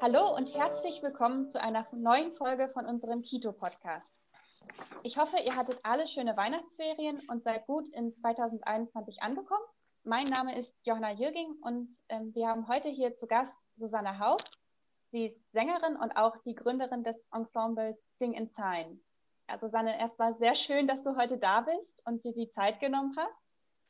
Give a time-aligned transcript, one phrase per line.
[0.00, 4.10] Hallo und herzlich willkommen zu einer neuen Folge von unserem Kito-Podcast.
[5.02, 9.64] Ich hoffe, ihr hattet alle schöne Weihnachtsferien und seid gut in 2021 angekommen.
[10.04, 14.50] Mein Name ist Johanna Jürging und ähm, wir haben heute hier zu Gast Susanne Haupt.
[15.12, 18.98] Sie ist Sängerin und auch die Gründerin des Ensembles Sing in Sign.
[19.46, 23.14] Ja, Susanne, erstmal sehr schön, dass du heute da bist und dir die Zeit genommen
[23.18, 23.36] hast.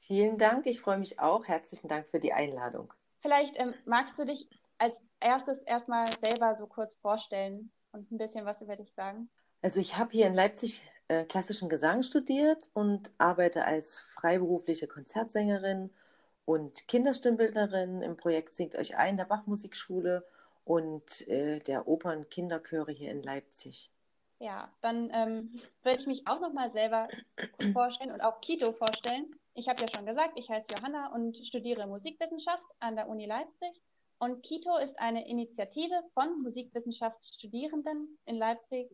[0.00, 1.46] Vielen Dank, ich freue mich auch.
[1.46, 2.92] Herzlichen Dank für die Einladung.
[3.20, 4.48] Vielleicht ähm, magst du dich
[4.78, 9.30] als erstes erstmal selber so kurz vorstellen und ein bisschen was über dich sagen.
[9.62, 15.90] Also ich habe hier in Leipzig äh, klassischen Gesang studiert und arbeite als freiberufliche Konzertsängerin
[16.46, 20.26] und Kinderstimmbildnerin im Projekt Singt euch ein der Bachmusikschule
[20.64, 23.90] und äh, der Opern-Kinderchöre hier in Leipzig.
[24.38, 27.08] Ja, dann ähm, würde ich mich auch nochmal selber
[27.72, 29.30] vorstellen und auch Kito vorstellen.
[29.54, 33.80] Ich habe ja schon gesagt, ich heiße Johanna und studiere Musikwissenschaft an der Uni Leipzig.
[34.18, 38.90] Und Kito ist eine Initiative von Musikwissenschaftsstudierenden in Leipzig.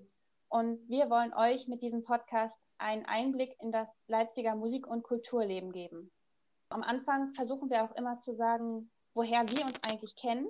[0.49, 5.73] Und wir wollen euch mit diesem Podcast einen Einblick in das Leipziger Musik- und Kulturleben
[5.73, 6.11] geben.
[6.71, 10.47] Am Anfang versuchen wir auch immer zu sagen, woher wir uns eigentlich kennen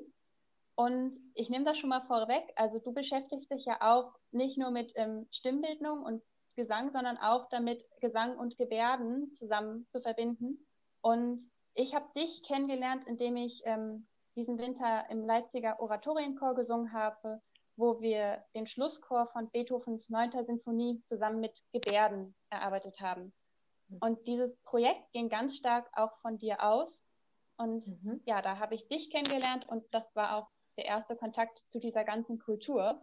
[0.79, 2.53] und ich nehme das schon mal vorweg.
[2.55, 6.23] Also du beschäftigst dich ja auch nicht nur mit ähm, Stimmbildung und
[6.55, 10.65] Gesang, sondern auch damit, Gesang und Gebärden zusammen zu verbinden.
[11.01, 14.07] Und ich habe dich kennengelernt, indem ich ähm,
[14.37, 17.43] diesen Winter im Leipziger Oratorienchor gesungen habe,
[17.75, 20.45] wo wir den Schlusschor von Beethovens 9.
[20.47, 23.33] Sinfonie zusammen mit Gebärden erarbeitet haben.
[23.89, 23.99] Mhm.
[23.99, 27.03] Und dieses Projekt ging ganz stark auch von dir aus.
[27.57, 28.21] Und mhm.
[28.27, 32.05] ja, da habe ich dich kennengelernt und das war auch der erste Kontakt zu dieser
[32.05, 33.03] ganzen Kultur.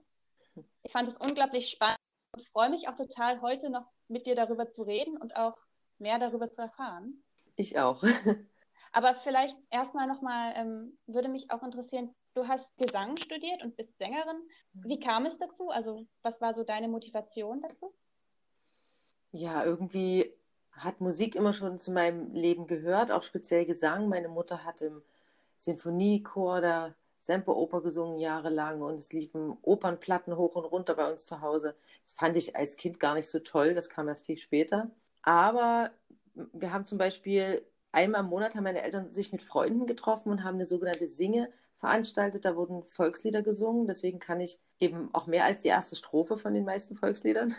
[0.83, 1.99] Ich fand es unglaublich spannend
[2.31, 5.57] und freue mich auch total, heute noch mit dir darüber zu reden und auch
[5.99, 7.23] mehr darüber zu erfahren.
[7.57, 8.01] Ich auch.
[8.93, 13.97] Aber vielleicht erstmal nochmal, ähm, würde mich auch interessieren, du hast Gesang studiert und bist
[13.97, 14.37] Sängerin.
[14.73, 15.69] Wie kam es dazu?
[15.69, 17.93] Also was war so deine Motivation dazu?
[19.31, 20.33] Ja, irgendwie
[20.71, 24.07] hat Musik immer schon zu meinem Leben gehört, auch speziell Gesang.
[24.07, 25.01] Meine Mutter hat im
[25.57, 31.41] Sinfoniechor da Semperoper gesungen jahrelang und es liefen Opernplatten hoch und runter bei uns zu
[31.41, 31.75] Hause.
[32.03, 34.91] Das fand ich als Kind gar nicht so toll, das kam erst viel später.
[35.23, 35.91] Aber
[36.53, 40.43] wir haben zum Beispiel einmal im Monat haben meine Eltern sich mit Freunden getroffen und
[40.43, 42.45] haben eine sogenannte Singe veranstaltet.
[42.45, 43.87] Da wurden Volkslieder gesungen.
[43.87, 47.55] Deswegen kann ich eben auch mehr als die erste Strophe von den meisten Volksliedern.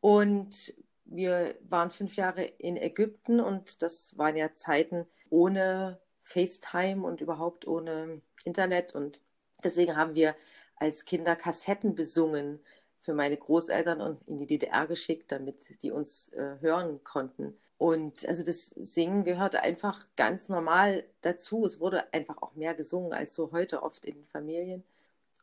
[0.00, 0.74] Und
[1.04, 7.66] wir waren fünf Jahre in Ägypten und das waren ja Zeiten ohne FaceTime und überhaupt
[7.66, 8.94] ohne Internet.
[8.94, 9.20] Und
[9.64, 10.34] deswegen haben wir
[10.76, 12.60] als Kinder Kassetten besungen
[12.98, 17.56] für meine Großeltern und in die DDR geschickt, damit die uns äh, hören konnten.
[17.78, 21.64] Und also das Singen gehörte einfach ganz normal dazu.
[21.64, 24.84] Es wurde einfach auch mehr gesungen als so heute oft in Familien.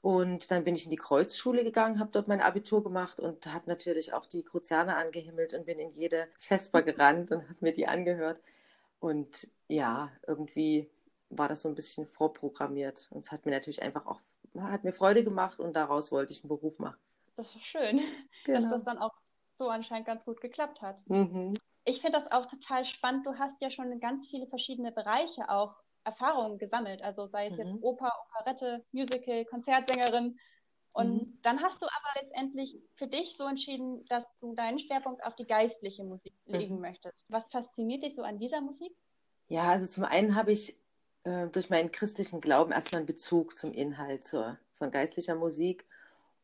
[0.01, 3.67] Und dann bin ich in die Kreuzschule gegangen, habe dort mein Abitur gemacht und habe
[3.67, 7.87] natürlich auch die Kruzianer angehimmelt und bin in jede Vesper gerannt und habe mir die
[7.87, 8.39] angehört.
[9.05, 10.89] Und ja, irgendwie
[11.29, 13.07] war das so ein bisschen vorprogrammiert.
[13.11, 14.19] Und es hat mir natürlich einfach auch,
[14.57, 16.97] hat mir Freude gemacht und daraus wollte ich einen Beruf machen.
[17.35, 17.99] Das ist schön,
[18.45, 18.61] genau.
[18.61, 19.13] dass das dann auch
[19.59, 21.07] so anscheinend ganz gut geklappt hat.
[21.07, 21.53] Mhm.
[21.83, 23.27] Ich finde das auch total spannend.
[23.27, 27.03] Du hast ja schon in ganz viele verschiedene Bereiche auch Erfahrungen gesammelt.
[27.03, 27.59] Also sei es mhm.
[27.59, 30.39] jetzt Oper, Operette, Musical, Konzertsängerin.
[30.95, 31.39] Und mhm.
[31.43, 35.45] dann hast du aber letztendlich für dich so entschieden, dass du deinen Schwerpunkt auf die
[35.45, 36.81] geistliche Musik legen mhm.
[36.81, 37.17] möchtest.
[37.27, 38.95] Was fasziniert dich so an dieser Musik?
[39.49, 40.77] Ja, also zum einen habe ich
[41.25, 45.85] äh, durch meinen christlichen Glauben erstmal einen Bezug zum Inhalt zur, von geistlicher Musik.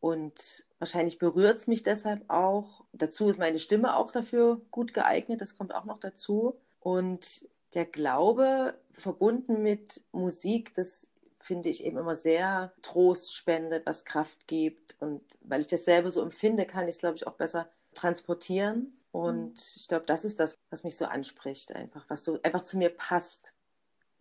[0.01, 2.83] Und wahrscheinlich berührt es mich deshalb auch.
[2.91, 5.39] Dazu ist meine Stimme auch dafür gut geeignet.
[5.39, 6.59] Das kommt auch noch dazu.
[6.81, 11.07] Und der Glaube verbunden mit Musik, das
[11.44, 14.95] finde ich eben immer sehr Trost spendet, was Kraft gibt.
[15.00, 18.98] Und weil ich dasselbe so empfinde, kann ich es, glaube ich, auch besser transportieren.
[19.12, 19.74] Und mhm.
[19.75, 22.89] ich glaube, das ist das, was mich so anspricht, einfach, was so einfach zu mir
[22.89, 23.54] passt.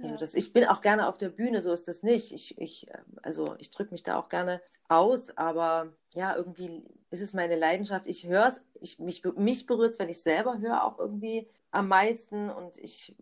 [0.03, 2.33] Also das, ich bin auch gerne auf der Bühne, so ist das nicht.
[2.33, 2.87] Ich, ich,
[3.23, 8.07] also ich drücke mich da auch gerne aus, aber ja, irgendwie ist es meine Leidenschaft.
[8.07, 11.89] Ich höre es, ich, mich, mich berührt es, wenn ich selber höre, auch irgendwie am
[11.89, 12.51] meisten.
[12.51, 13.15] Und ich,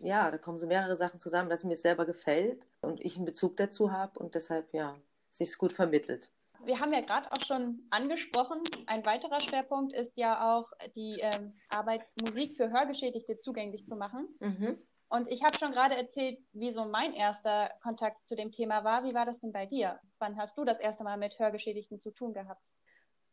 [0.00, 3.24] ja, da kommen so mehrere Sachen zusammen, dass mir es selber gefällt und ich einen
[3.24, 4.96] Bezug dazu habe und deshalb, ja,
[5.30, 6.32] sich gut vermittelt.
[6.64, 11.54] Wir haben ja gerade auch schon angesprochen, ein weiterer Schwerpunkt ist ja auch die ähm,
[11.68, 14.28] Arbeit, Musik für Hörgeschädigte zugänglich zu machen.
[14.40, 14.78] Mhm.
[15.08, 19.04] Und ich habe schon gerade erzählt, wie so mein erster Kontakt zu dem Thema war.
[19.04, 19.98] Wie war das denn bei dir?
[20.18, 22.62] Wann hast du das erste Mal mit Hörgeschädigten zu tun gehabt?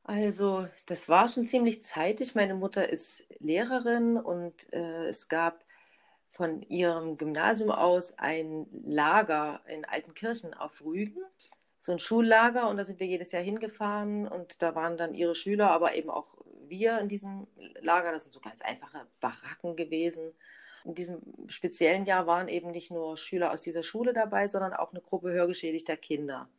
[0.03, 2.35] Also, das war schon ziemlich zeitig.
[2.35, 5.64] Meine Mutter ist Lehrerin und äh, es gab
[6.35, 11.21] von ihrem Gymnasium aus ein Lager in Altenkirchen auf Rügen,
[11.79, 15.33] so ein Schullager und da sind wir jedes Jahr hingefahren und da waren dann ihre
[15.33, 16.27] Schüler, aber eben auch
[16.67, 17.47] wir in diesem
[17.79, 18.11] Lager.
[18.11, 20.33] Das sind so ganz einfache Baracken gewesen.
[20.83, 24.91] In diesem speziellen Jahr waren eben nicht nur Schüler aus dieser Schule dabei, sondern auch
[24.91, 26.49] eine Gruppe hörgeschädigter Kinder.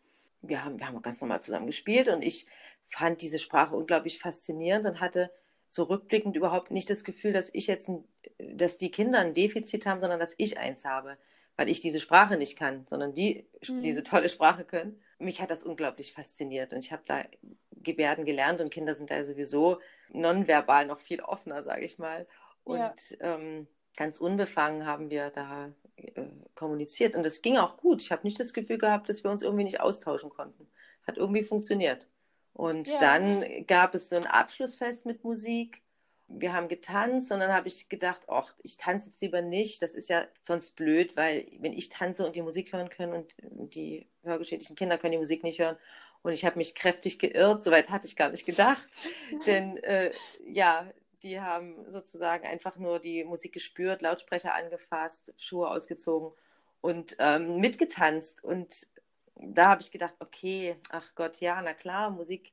[0.41, 2.47] Wir haben, wir haben ganz normal zusammen gespielt und ich
[2.85, 5.31] fand diese Sprache unglaublich faszinierend und hatte
[5.69, 8.05] so rückblickend überhaupt nicht das Gefühl, dass ich jetzt, ein,
[8.39, 11.17] dass die Kinder ein Defizit haben, sondern dass ich eins habe,
[11.57, 13.83] weil ich diese Sprache nicht kann, sondern die mhm.
[13.83, 15.01] diese tolle Sprache können.
[15.19, 17.25] Mich hat das unglaublich fasziniert und ich habe da
[17.73, 19.81] Gebärden gelernt und Kinder sind da sowieso
[20.11, 22.27] nonverbal noch viel offener, sage ich mal.
[22.65, 23.37] Und ja.
[23.37, 23.67] ähm,
[23.97, 26.25] ganz unbefangen haben wir da äh,
[26.55, 28.03] kommuniziert und das ging auch gut.
[28.03, 30.69] Ich habe nicht das Gefühl gehabt, dass wir uns irgendwie nicht austauschen konnten.
[31.07, 32.09] Hat irgendwie funktioniert.
[32.53, 32.99] Und ja.
[32.99, 35.83] dann gab es so ein Abschlussfest mit Musik.
[36.29, 39.81] Wir haben getanzt und dann habe ich gedacht, ach, ich tanze jetzt lieber nicht.
[39.83, 43.35] Das ist ja sonst blöd, weil wenn ich tanze und die Musik hören können und
[43.75, 45.77] die hörgeschädigten Kinder können die Musik nicht hören.
[46.23, 48.89] Und ich habe mich kräftig geirrt, soweit hatte ich gar nicht gedacht.
[49.47, 50.13] Denn äh,
[50.45, 50.91] ja,
[51.23, 56.33] die haben sozusagen einfach nur die Musik gespürt, Lautsprecher angefasst, Schuhe ausgezogen
[56.81, 58.43] und ähm, mitgetanzt.
[58.43, 58.87] Und
[59.37, 62.53] da habe ich gedacht, okay, ach Gott, ja, na klar, Musik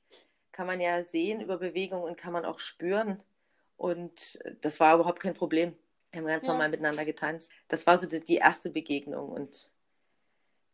[0.52, 3.22] kann man ja sehen über Bewegung und kann man auch spüren.
[3.78, 5.76] Und das war überhaupt kein Problem.
[6.12, 6.52] Wir haben ganz ja.
[6.52, 7.50] normal miteinander getanzt.
[7.68, 9.30] Das war so die, die erste Begegnung.
[9.30, 9.72] Und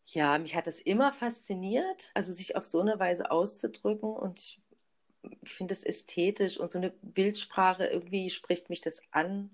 [0.07, 4.09] ja, mich hat das immer fasziniert, also sich auf so eine Weise auszudrücken.
[4.09, 4.59] Und
[5.41, 9.51] ich finde es ästhetisch und so eine Bildsprache, irgendwie spricht mich das an.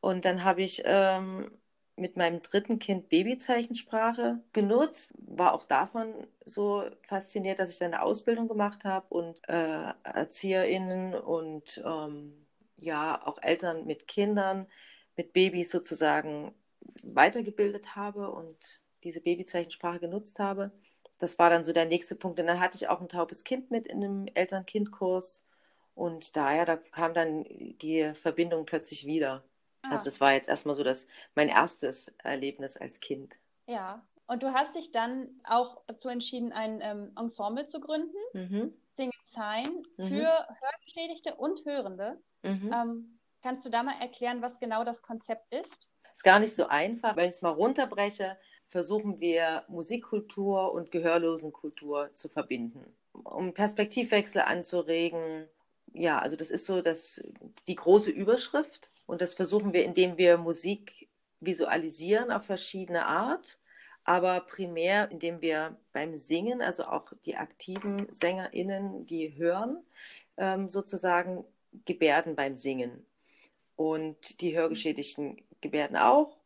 [0.00, 1.50] Und dann habe ich ähm,
[1.96, 6.14] mit meinem dritten Kind Babyzeichensprache genutzt, war auch davon
[6.46, 12.46] so fasziniert, dass ich dann eine Ausbildung gemacht habe und äh, ErzieherInnen und ähm,
[12.80, 14.66] ja auch Eltern mit Kindern,
[15.16, 16.54] mit Babys sozusagen
[17.02, 18.56] weitergebildet habe und
[19.04, 20.70] diese Babyzeichensprache genutzt habe.
[21.18, 22.40] Das war dann so der nächste Punkt.
[22.40, 25.44] Und dann hatte ich auch ein taubes Kind mit in einem Eltern-Kind-Kurs.
[25.94, 29.44] Und daher, da kam dann die Verbindung plötzlich wieder.
[29.82, 29.92] Ah.
[29.92, 33.38] Also das war jetzt erstmal so das, mein erstes Erlebnis als Kind.
[33.66, 38.72] Ja, und du hast dich dann auch dazu entschieden, ein ähm, Ensemble zu gründen, mhm.
[38.96, 40.06] Sing Sign, mhm.
[40.06, 42.20] für Hörgeschädigte und Hörende.
[42.42, 42.72] Mhm.
[42.72, 45.88] Ähm, kannst du da mal erklären, was genau das Konzept ist?
[46.14, 47.16] Ist gar nicht so einfach.
[47.16, 48.36] Wenn ich es mal runterbreche,
[48.66, 55.48] versuchen wir Musikkultur und Gehörlosenkultur zu verbinden, um Perspektivwechsel anzuregen.
[55.92, 57.22] Ja, also das ist so das,
[57.66, 58.90] die große Überschrift.
[59.06, 61.08] Und das versuchen wir, indem wir Musik
[61.40, 63.58] visualisieren auf verschiedene Art,
[64.04, 69.84] aber primär, indem wir beim Singen, also auch die aktiven SängerInnen, die hören,
[70.36, 71.44] ähm, sozusagen
[71.84, 73.06] Gebärden beim Singen.
[73.76, 76.36] Und die Hörgeschädigten Gebärden auch.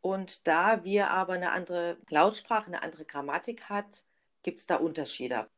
[0.00, 4.04] Und da wir aber eine andere Lautsprache, eine andere Grammatik hat,
[4.42, 5.48] gibt es da Unterschiede.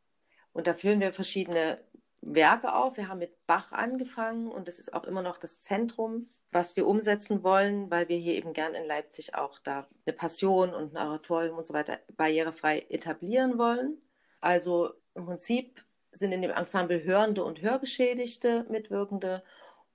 [0.53, 1.79] Und da führen wir verschiedene
[2.23, 2.97] Werke auf.
[2.97, 6.87] Wir haben mit Bach angefangen und das ist auch immer noch das Zentrum, was wir
[6.87, 11.09] umsetzen wollen, weil wir hier eben gern in Leipzig auch da eine Passion und ein
[11.09, 14.01] Oratorium und so weiter barrierefrei etablieren wollen.
[14.41, 19.43] Also im Prinzip sind in dem Ensemble Hörende und Hörgeschädigte Mitwirkende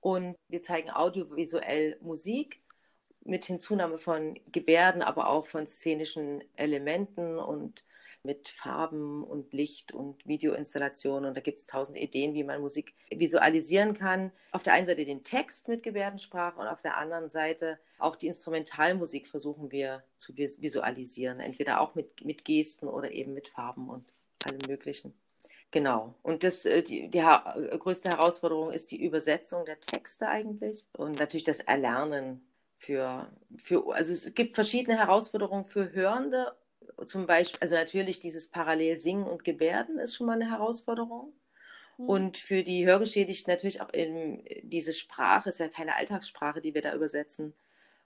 [0.00, 2.62] und wir zeigen audiovisuell Musik
[3.24, 7.84] mit Hinzunahme von Gebärden, aber auch von szenischen Elementen und
[8.22, 11.28] mit Farben und Licht und Videoinstallationen.
[11.28, 14.32] Und da gibt es tausend Ideen, wie man Musik visualisieren kann.
[14.52, 18.28] Auf der einen Seite den Text mit Gebärdensprache und auf der anderen Seite auch die
[18.28, 21.40] Instrumentalmusik versuchen wir zu visualisieren.
[21.40, 24.04] Entweder auch mit, mit Gesten oder eben mit Farben und
[24.44, 25.14] allem Möglichen.
[25.70, 26.14] Genau.
[26.22, 31.44] Und das, äh, die, die größte Herausforderung ist die Übersetzung der Texte eigentlich und natürlich
[31.44, 32.42] das Erlernen
[32.76, 36.56] für, für, also es gibt verschiedene Herausforderungen für Hörende
[37.06, 41.32] zum Beispiel, also natürlich dieses Parallel Singen und Gebärden ist schon mal eine Herausforderung.
[41.98, 42.08] Mhm.
[42.08, 46.82] Und für die Hörgeschädigten natürlich auch in, diese Sprache, ist ja keine Alltagssprache, die wir
[46.82, 47.54] da übersetzen,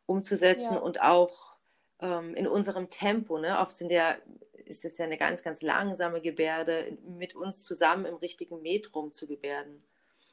[0.07, 0.79] umzusetzen ja.
[0.79, 1.53] und auch
[2.01, 3.39] ähm, in unserem Tempo.
[3.39, 3.59] Ne?
[3.59, 4.17] Oft sind ja,
[4.65, 9.27] ist es ja eine ganz, ganz langsame Gebärde, mit uns zusammen im richtigen Metrum zu
[9.27, 9.83] gebärden.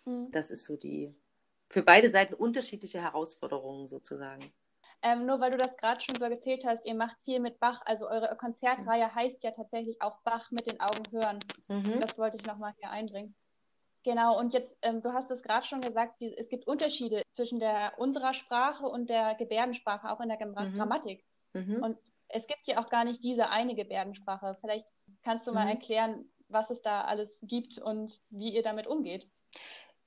[0.05, 0.29] Mhm.
[0.31, 1.13] Das ist so die,
[1.69, 4.51] für beide Seiten unterschiedliche Herausforderungen sozusagen.
[5.01, 7.81] Ähm, nur weil du das gerade schon so erzählt hast, ihr macht viel mit Bach,
[7.85, 11.39] also eure Konzertreihe heißt ja tatsächlich auch Bach mit den Augen hören.
[11.69, 12.01] Mhm.
[12.01, 13.35] Das wollte ich nochmal hier einbringen.
[14.03, 17.59] Genau, und jetzt, ähm, du hast es gerade schon gesagt, die, es gibt Unterschiede zwischen
[17.59, 20.77] der unserer Sprache und der Gebärdensprache, auch in der mhm.
[20.77, 21.23] Grammatik.
[21.53, 21.83] Mhm.
[21.83, 21.97] Und
[22.29, 24.57] es gibt ja auch gar nicht diese eine Gebärdensprache.
[24.61, 24.85] Vielleicht
[25.23, 25.71] kannst du mal mhm.
[25.71, 29.27] erklären, was es da alles gibt und wie ihr damit umgeht.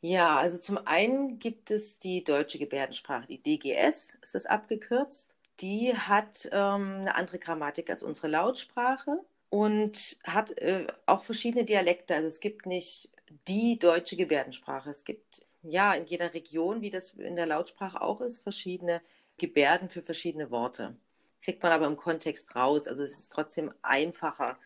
[0.04, 5.34] Ja, also zum einen gibt es die deutsche Gebärdensprache, die DGS ist das abgekürzt.
[5.60, 12.16] Die hat ähm, eine andere Grammatik als unsere Lautsprache und hat äh, auch verschiedene Dialekte.
[12.16, 13.10] Also es gibt nicht
[13.46, 14.90] die deutsche Gebärdensprache.
[14.90, 19.02] Es gibt ja in jeder Region, wie das in der Lautsprache auch ist, verschiedene
[19.38, 20.96] Gebärden für verschiedene Worte.
[21.42, 22.88] Kriegt man aber im Kontext raus.
[22.88, 24.58] Also es ist trotzdem einfacher,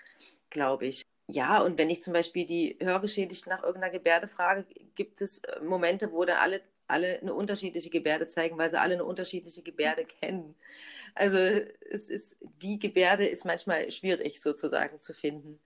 [0.50, 1.04] glaube ich.
[1.28, 4.64] Ja, und wenn ich zum Beispiel die Hörgeschädigten nach irgendeiner Gebärde frage,
[4.94, 8.94] gibt es äh, Momente, wo dann alle, alle eine unterschiedliche Gebärde zeigen, weil sie alle
[8.94, 10.54] eine unterschiedliche Gebärde kennen.
[11.14, 15.58] Also es ist, die Gebärde ist manchmal schwierig sozusagen zu finden.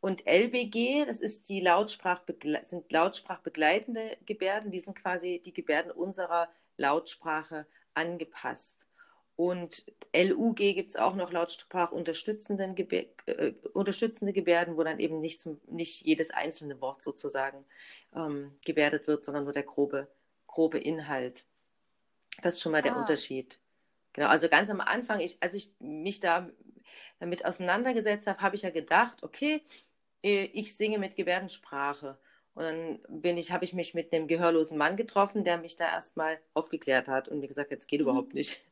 [0.00, 6.48] Und LBG, das ist die Lautsprachbegle sind lautsprachbegleitende Gebärden, die sind quasi die Gebärden unserer
[6.76, 8.85] Lautsprache angepasst.
[9.36, 15.42] Und LUG gibt es auch noch lautsprachunterstützende Gebär, äh, unterstützende Gebärden, wo dann eben nicht,
[15.42, 17.64] zum, nicht jedes einzelne Wort sozusagen
[18.14, 20.08] ähm, gebärdet wird, sondern nur der grobe,
[20.46, 21.44] grobe Inhalt.
[22.42, 22.82] Das ist schon mal ah.
[22.82, 23.58] der Unterschied.
[24.14, 26.48] Genau, also ganz am Anfang, ich, als ich mich da
[27.18, 29.62] damit auseinandergesetzt habe, habe ich ja gedacht, okay,
[30.22, 32.18] äh, ich singe mit Gebärdensprache.
[32.54, 35.86] Und dann bin ich, habe ich mich mit einem gehörlosen Mann getroffen, der mich da
[35.86, 38.06] erstmal aufgeklärt hat und mir gesagt, jetzt geht mhm.
[38.06, 38.62] überhaupt nicht.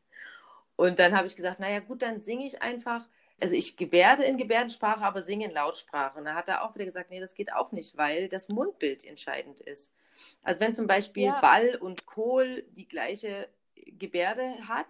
[0.77, 3.07] Und dann habe ich gesagt, naja gut, dann singe ich einfach.
[3.41, 6.19] Also ich gebärde in Gebärdensprache, aber singe in Lautsprache.
[6.19, 9.05] Und dann hat er auch wieder gesagt, nee, das geht auch nicht, weil das Mundbild
[9.05, 9.95] entscheidend ist.
[10.43, 11.41] Also wenn zum Beispiel ja.
[11.41, 14.87] Ball und Kohl die gleiche Gebärde hat,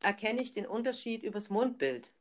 [0.00, 2.12] erkenne ich den Unterschied übers Mundbild.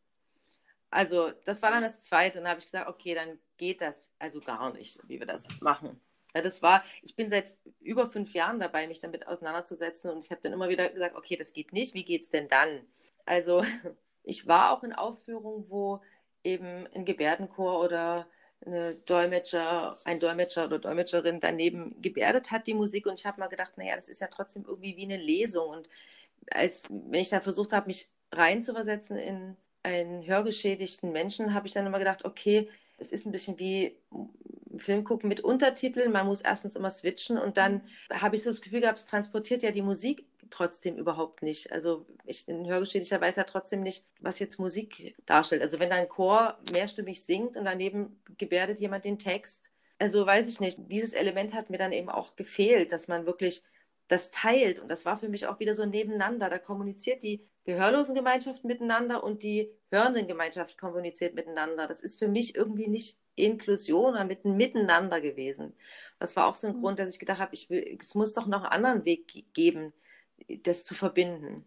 [0.89, 2.37] Also das war dann das Zweite.
[2.37, 5.47] Und dann habe ich gesagt, okay, dann geht das also gar nicht, wie wir das
[5.61, 5.99] machen.
[6.33, 7.45] Ja, das war, ich bin seit
[7.81, 11.35] über fünf Jahren dabei, mich damit auseinanderzusetzen und ich habe dann immer wieder gesagt, okay,
[11.35, 12.81] das geht nicht, wie geht es denn dann?
[13.25, 13.63] Also
[14.23, 16.01] ich war auch in Aufführungen, wo
[16.43, 18.27] eben ein Gebärdenchor oder
[18.65, 23.47] eine Dolmetscher, ein Dolmetscher oder Dolmetscherin daneben gebärdet hat die Musik und ich habe mal
[23.47, 25.89] gedacht, naja, das ist ja trotzdem irgendwie wie eine Lesung und
[26.51, 31.85] als wenn ich da versucht habe, mich reinzuversetzen in einen hörgeschädigten Menschen, habe ich dann
[31.85, 33.97] immer gedacht, okay, es ist ein bisschen wie
[34.81, 36.11] Film gucken mit Untertiteln.
[36.11, 39.63] Man muss erstens immer switchen und dann habe ich so das Gefühl gehabt, es transportiert
[39.63, 41.71] ja die Musik trotzdem überhaupt nicht.
[41.71, 45.61] Also ich, ein Hörgeschädigter weiß ja trotzdem nicht, was jetzt Musik darstellt.
[45.61, 50.49] Also wenn da ein Chor mehrstimmig singt und daneben gebärdet jemand den Text, also weiß
[50.49, 50.77] ich nicht.
[50.89, 53.63] Dieses Element hat mir dann eben auch gefehlt, dass man wirklich
[54.07, 54.79] das teilt.
[54.79, 56.49] Und das war für mich auch wieder so nebeneinander.
[56.49, 61.87] Da kommuniziert die Gehörlosengemeinschaft miteinander und die Hörenden-Gemeinschaft kommuniziert miteinander.
[61.87, 65.73] Das ist für mich irgendwie nicht Inklusion, sondern mit Miteinander gewesen.
[66.19, 66.81] Das war auch so ein mhm.
[66.81, 69.93] Grund, dass ich gedacht habe, ich will, es muss doch noch einen anderen Weg geben,
[70.63, 71.65] das zu verbinden.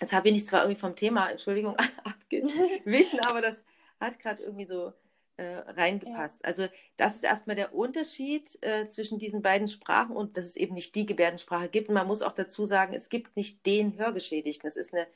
[0.00, 3.64] Jetzt habe ich zwar irgendwie vom Thema, Entschuldigung, abgewichen, aber das
[4.00, 4.92] hat gerade irgendwie so
[5.42, 6.40] äh, reingepasst.
[6.42, 6.48] Ja.
[6.48, 10.74] Also das ist erstmal der Unterschied äh, zwischen diesen beiden Sprachen und dass es eben
[10.74, 11.88] nicht die Gebärdensprache gibt.
[11.88, 14.68] Und man muss auch dazu sagen, es gibt nicht den Hörgeschädigten.
[14.68, 15.06] Es ist eine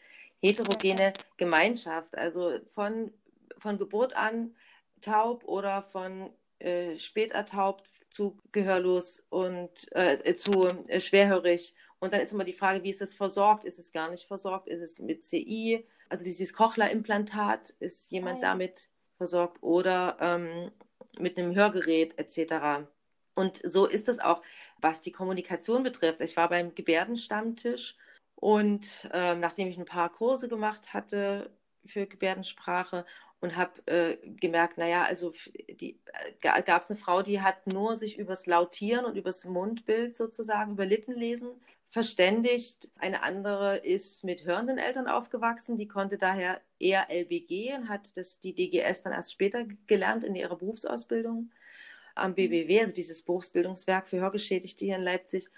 [0.41, 2.19] heterogene Gemeinschaft.
[2.19, 3.13] Also von,
[3.59, 4.55] von Geburt an
[5.01, 11.75] taub oder von äh, später taub zu gehörlos und äh, zu äh, schwerhörig.
[12.01, 13.65] Und dann ist immer die Frage, wie ist das versorgt?
[13.65, 14.67] Ist es gar nicht versorgt?
[14.67, 15.87] Ist es mit CI?
[16.09, 18.49] Also dieses Cochlea-Implantat, ist jemand ah, ja.
[18.51, 20.71] damit versorgt oder ähm,
[21.19, 22.87] mit einem Hörgerät etc.
[23.35, 24.43] Und so ist es auch,
[24.81, 26.21] was die Kommunikation betrifft.
[26.21, 27.97] Ich war beim Gebärdenstammtisch
[28.35, 31.51] und äh, nachdem ich ein paar Kurse gemacht hatte
[31.85, 33.05] für Gebärdensprache
[33.41, 35.33] und habe äh, gemerkt, naja, also
[35.69, 35.95] äh,
[36.41, 40.87] gab es eine Frau, die hat nur sich übers Lautieren und übers Mundbild sozusagen, über
[40.87, 41.51] Lippenlesen
[41.91, 42.91] verständigt.
[42.99, 48.41] Eine andere ist mit hörenden Eltern aufgewachsen, die konnte daher eher LBG und hat das,
[48.41, 51.51] die DGS dann erst später gelernt in ihrer Berufsausbildung
[52.15, 55.49] am BBW, also dieses Berufsbildungswerk für Hörgeschädigte hier in Leipzig.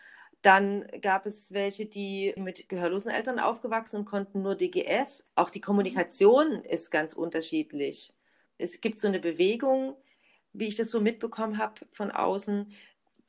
[0.43, 5.27] Dann gab es welche, die mit gehörlosen Eltern aufgewachsen und konnten nur DGS.
[5.35, 8.15] Auch die Kommunikation ist ganz unterschiedlich.
[8.57, 9.97] Es gibt so eine Bewegung,
[10.53, 12.73] wie ich das so mitbekommen habe von außen,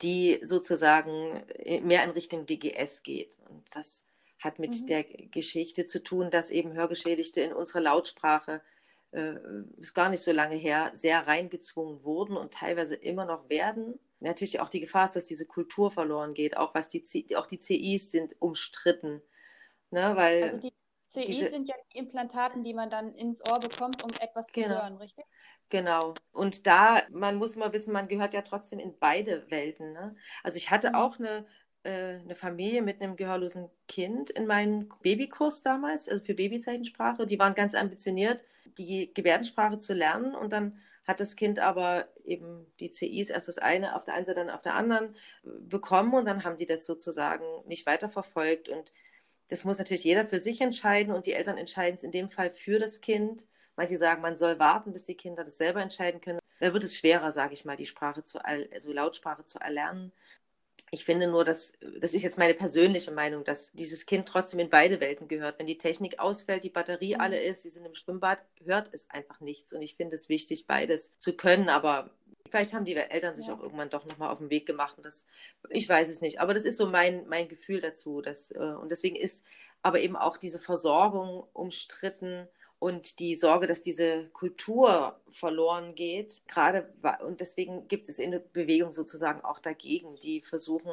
[0.02, 1.42] die sozusagen
[1.82, 3.38] mehr in Richtung DGS geht.
[3.48, 4.04] Und das
[4.40, 4.86] hat mit mhm.
[4.86, 8.62] der Geschichte zu tun, dass eben Hörgeschädigte in unsere Lautsprache
[9.12, 9.34] äh,
[9.78, 13.98] ist gar nicht so lange her, sehr reingezwungen wurden und teilweise immer noch werden.
[14.20, 17.46] Natürlich auch die Gefahr ist, dass diese Kultur verloren geht, auch was die C auch
[17.46, 19.22] die CIs sind umstritten.
[19.90, 20.72] Ne, weil also die
[21.12, 24.52] CIs diese, sind ja die Implantaten, die man dann ins Ohr bekommt, um etwas zu
[24.52, 24.82] genau.
[24.82, 25.24] hören, richtig?
[25.70, 26.14] Genau.
[26.32, 29.92] Und da, man muss mal wissen, man gehört ja trotzdem in beide Welten.
[29.92, 30.16] Ne?
[30.42, 30.94] Also ich hatte mhm.
[30.96, 31.46] auch eine,
[31.88, 37.26] eine Familie mit einem gehörlosen Kind in meinem Babykurs damals, also für Babyzeichensprache.
[37.26, 38.44] Die waren ganz ambitioniert,
[38.76, 40.34] die Gebärdensprache zu lernen.
[40.34, 44.26] Und dann hat das Kind aber eben die CIs erst das eine auf der einen
[44.26, 46.14] Seite, dann auf der anderen äh, bekommen.
[46.14, 48.68] Und dann haben die das sozusagen nicht weiterverfolgt.
[48.68, 48.92] Und
[49.48, 51.14] das muss natürlich jeder für sich entscheiden.
[51.14, 53.46] Und die Eltern entscheiden es in dem Fall für das Kind.
[53.76, 56.40] Manche sagen, man soll warten, bis die Kinder das selber entscheiden können.
[56.60, 60.12] Da wird es schwerer, sage ich mal, die Sprache zu, also Lautsprache zu erlernen.
[60.92, 64.70] Ich finde nur, dass, das ist jetzt meine persönliche Meinung, dass dieses Kind trotzdem in
[64.70, 65.58] beide Welten gehört.
[65.58, 67.20] Wenn die Technik ausfällt, die Batterie mhm.
[67.20, 69.72] alle ist, sie sind im Schwimmbad, hört es einfach nichts.
[69.72, 71.68] Und ich finde es wichtig, beides zu können.
[71.68, 72.10] Aber
[72.50, 73.54] vielleicht haben die Eltern sich ja.
[73.54, 74.96] auch irgendwann doch nochmal auf den Weg gemacht.
[74.96, 75.26] Und das,
[75.68, 76.40] ich weiß es nicht.
[76.40, 78.20] Aber das ist so mein, mein Gefühl dazu.
[78.20, 79.44] Dass, äh, und deswegen ist
[79.82, 82.48] aber eben auch diese Versorgung umstritten
[82.80, 86.42] und die Sorge, dass diese Kultur verloren geht.
[86.48, 86.92] Gerade
[87.24, 90.90] und deswegen gibt es in der Bewegung sozusagen auch dagegen, die versuchen,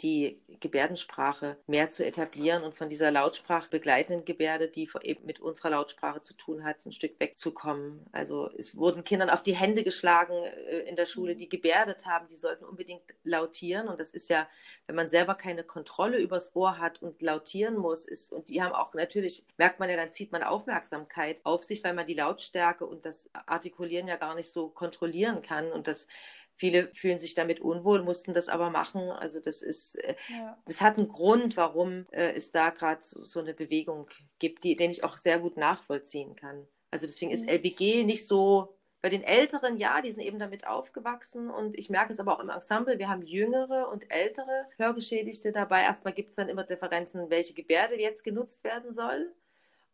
[0.00, 5.70] die Gebärdensprache mehr zu etablieren und von dieser Lautsprache begleitenden Gebärde, die eben mit unserer
[5.70, 8.04] Lautsprache zu tun hat, ein Stück wegzukommen.
[8.10, 12.26] Also es wurden Kindern auf die Hände geschlagen äh, in der Schule, die gebärdet haben,
[12.28, 13.86] die sollten unbedingt lautieren.
[13.86, 14.48] Und das ist ja,
[14.86, 18.72] wenn man selber keine Kontrolle übers Ohr hat und lautieren muss, ist, und die haben
[18.72, 22.84] auch natürlich, merkt man ja, dann zieht man Aufmerksamkeit auf sich, weil man die Lautstärke
[22.84, 25.70] und das Artikulieren ja gar nicht so kontrollieren kann.
[25.70, 26.08] Und das
[26.56, 29.10] Viele fühlen sich damit unwohl, mussten das aber machen.
[29.10, 30.56] Also das ist, äh, ja.
[30.66, 34.08] das hat einen Grund, warum äh, es da gerade so, eine Bewegung
[34.38, 36.66] gibt, die, den ich auch sehr gut nachvollziehen kann.
[36.90, 37.48] Also deswegen ist mhm.
[37.50, 42.14] LBG nicht so, bei den Älteren, ja, die sind eben damit aufgewachsen und ich merke
[42.14, 45.82] es aber auch im Ensemble, wir haben jüngere und ältere Hörgeschädigte dabei.
[45.82, 49.30] Erstmal gibt es dann immer Differenzen, welche Gebärde jetzt genutzt werden soll.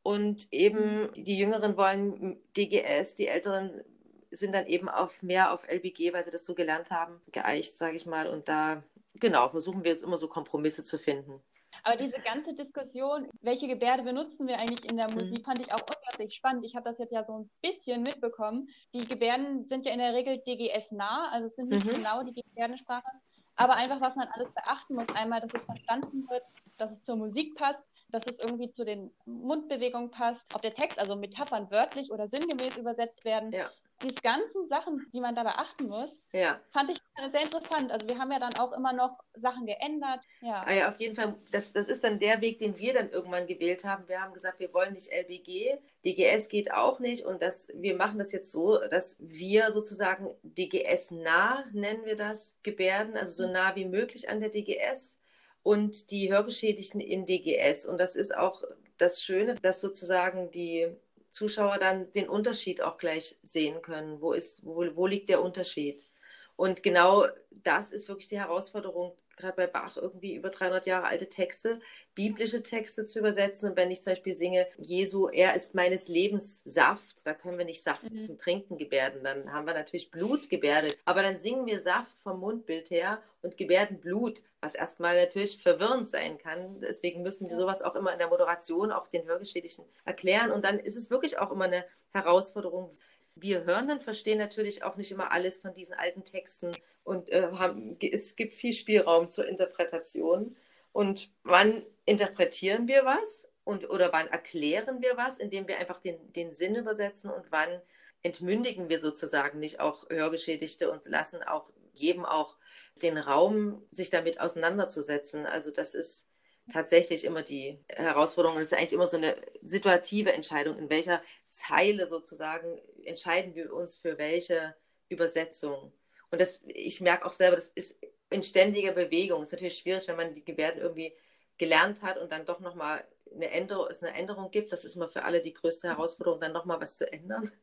[0.05, 1.25] Und eben mhm.
[1.25, 3.83] die Jüngeren wollen DGS, die Älteren
[4.31, 7.97] sind dann eben auf mehr auf LBG, weil sie das so gelernt haben, geeicht, sage
[7.97, 8.29] ich mal.
[8.29, 8.83] Und da,
[9.15, 11.43] genau, versuchen wir jetzt immer so Kompromisse zu finden.
[11.83, 15.15] Aber diese ganze Diskussion, welche Gebärde benutzen wir eigentlich in der mhm.
[15.15, 16.65] Musik, fand ich auch unglaublich spannend.
[16.65, 18.69] Ich habe das jetzt ja so ein bisschen mitbekommen.
[18.93, 21.97] Die Gebärden sind ja in der Regel DGS-nah, also es sind nicht mhm.
[21.97, 23.09] genau die Gebärdensprache.
[23.57, 26.43] Aber einfach, was man alles beachten muss, einmal, dass es verstanden wird,
[26.77, 30.99] dass es zur Musik passt, dass es irgendwie zu den Mundbewegungen passt, ob der Text,
[30.99, 33.53] also Metaphern wörtlich oder sinngemäß übersetzt werden.
[33.53, 33.71] Ja
[34.03, 36.61] diese ganzen Sachen, die man da beachten muss, ja.
[36.73, 36.99] fand ich
[37.31, 37.91] sehr interessant.
[37.91, 40.21] Also wir haben ja dann auch immer noch Sachen geändert.
[40.41, 41.35] Ja, ah ja auf jeden Fall.
[41.53, 44.09] Das, das ist dann der Weg, den wir dann irgendwann gewählt haben.
[44.09, 45.79] Wir haben gesagt, wir wollen nicht LBG.
[46.05, 47.25] DGS geht auch nicht.
[47.25, 53.17] Und das, wir machen das jetzt so, dass wir sozusagen DGS-nah, nennen wir das, Gebärden,
[53.17, 55.19] also so nah wie möglich an der DGS
[55.63, 57.87] und die Hörgeschädigten in DGS.
[57.87, 58.63] Und das ist auch
[58.99, 60.89] das Schöne, dass sozusagen die
[61.33, 64.21] Zuschauer dann den Unterschied auch gleich sehen können.
[64.21, 66.09] Wo, ist, wo, wo liegt der Unterschied?
[66.57, 71.29] Und genau das ist wirklich die Herausforderung, gerade bei Bach irgendwie über 300 Jahre alte
[71.29, 71.81] Texte,
[72.15, 73.71] biblische Texte zu übersetzen.
[73.71, 77.65] Und wenn ich zum Beispiel singe, Jesu, er ist meines Lebens Saft, da können wir
[77.65, 78.21] nicht Saft mhm.
[78.21, 80.99] zum Trinken gebärden, dann haben wir natürlich Blut gebärdet.
[81.05, 86.11] Aber dann singen wir Saft vom Mundbild her und gebärden Blut, was erstmal natürlich verwirrend
[86.11, 86.81] sein kann.
[86.81, 90.51] Deswegen müssen wir sowas auch immer in der Moderation auch den Hörgeschädigten erklären.
[90.51, 92.91] Und dann ist es wirklich auch immer eine Herausforderung,
[93.35, 97.97] wir Hörenden verstehen natürlich auch nicht immer alles von diesen alten Texten und äh, haben,
[98.01, 100.57] es gibt viel Spielraum zur Interpretation.
[100.93, 106.33] Und wann interpretieren wir was und, oder wann erklären wir was, indem wir einfach den,
[106.33, 107.81] den Sinn übersetzen und wann
[108.23, 112.57] entmündigen wir sozusagen nicht auch Hörgeschädigte und lassen auch, geben auch
[112.97, 115.47] den Raum, sich damit auseinanderzusetzen.
[115.47, 116.30] Also das ist
[116.71, 118.59] tatsächlich immer die Herausforderung.
[118.59, 123.97] Es ist eigentlich immer so eine situative Entscheidung, in welcher Zeile sozusagen entscheiden wir uns
[123.97, 124.75] für welche
[125.09, 125.93] Übersetzung.
[126.31, 127.99] Und das, ich merke auch selber, das ist
[128.31, 129.43] in ständiger Bewegung.
[129.43, 131.13] Es ist natürlich schwierig, wenn man die Gebärden irgendwie
[131.59, 133.05] gelernt hat und dann doch nochmal
[133.35, 134.73] eine Änderung, es eine Änderung gibt.
[134.73, 137.51] Das ist immer für alle die größte Herausforderung, dann nochmal was zu ändern.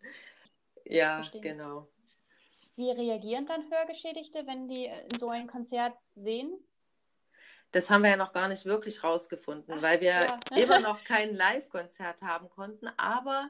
[0.89, 1.41] Ja, Verstehen.
[1.41, 1.89] genau.
[2.77, 4.89] Wie reagieren dann Hörgeschädigte, wenn die
[5.19, 6.57] so ein Konzert sehen?
[7.71, 10.39] Das haben wir ja noch gar nicht wirklich rausgefunden, weil wir ja.
[10.55, 12.87] immer noch kein Live-Konzert haben konnten.
[12.97, 13.49] Aber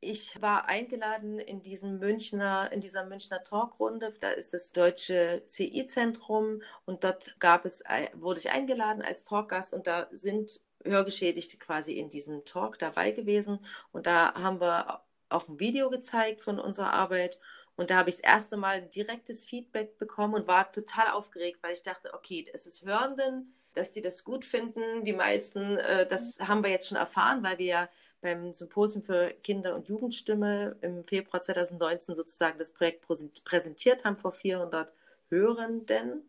[0.00, 4.12] ich war eingeladen in diesem Münchner, in dieser Münchner Talkrunde.
[4.20, 7.82] Da ist das Deutsche CI-Zentrum und dort gab es,
[8.14, 13.64] wurde ich eingeladen als Talkgast und da sind Hörgeschädigte quasi in diesem Talk dabei gewesen.
[13.92, 17.40] Und da haben wir auch ein Video gezeigt von unserer Arbeit.
[17.76, 21.74] Und da habe ich das erste Mal direktes Feedback bekommen und war total aufgeregt, weil
[21.74, 25.04] ich dachte, okay, es ist Hörenden, dass die das gut finden.
[25.04, 27.88] Die meisten, äh, das haben wir jetzt schon erfahren, weil wir ja
[28.22, 33.04] beim Symposium für Kinder- und Jugendstimme im Februar 2019 sozusagen das Projekt
[33.44, 34.90] präsentiert haben vor 400
[35.28, 36.28] Hörenden.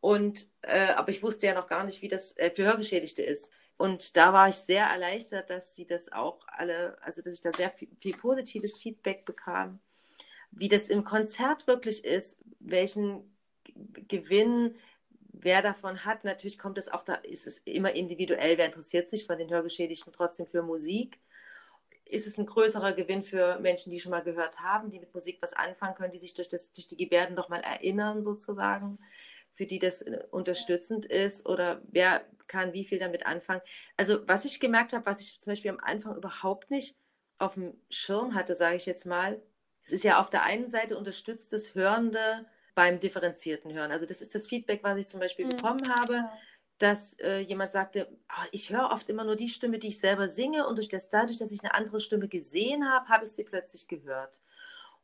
[0.00, 3.52] Und, äh, aber ich wusste ja noch gar nicht, wie das äh, für Hörgeschädigte ist.
[3.76, 7.52] Und da war ich sehr erleichtert, dass sie das auch alle, also dass ich da
[7.52, 9.80] sehr viel, viel positives Feedback bekam,
[10.56, 13.36] wie das im Konzert wirklich ist, welchen
[14.08, 14.74] Gewinn
[15.32, 16.24] wer davon hat.
[16.24, 20.12] Natürlich kommt es auch, da ist es immer individuell, wer interessiert sich von den Hörgeschädigten
[20.12, 21.20] trotzdem für Musik.
[22.06, 25.38] Ist es ein größerer Gewinn für Menschen, die schon mal gehört haben, die mit Musik
[25.42, 28.98] was anfangen können, die sich durch, das, durch die Gebärden noch mal erinnern sozusagen,
[29.54, 33.60] für die das äh, unterstützend ist oder wer kann wie viel damit anfangen.
[33.96, 36.96] Also was ich gemerkt habe, was ich zum Beispiel am Anfang überhaupt nicht
[37.38, 39.42] auf dem Schirm hatte, sage ich jetzt mal,
[39.86, 42.44] es ist ja auf der einen Seite unterstützt das Hörende
[42.74, 43.92] beim differenzierten Hören.
[43.92, 45.50] Also das ist das Feedback, was ich zum Beispiel mhm.
[45.50, 46.28] bekommen habe,
[46.78, 50.28] dass äh, jemand sagte, oh, ich höre oft immer nur die Stimme, die ich selber
[50.28, 53.44] singe und durch das, dadurch, dass ich eine andere Stimme gesehen habe, habe ich sie
[53.44, 54.40] plötzlich gehört.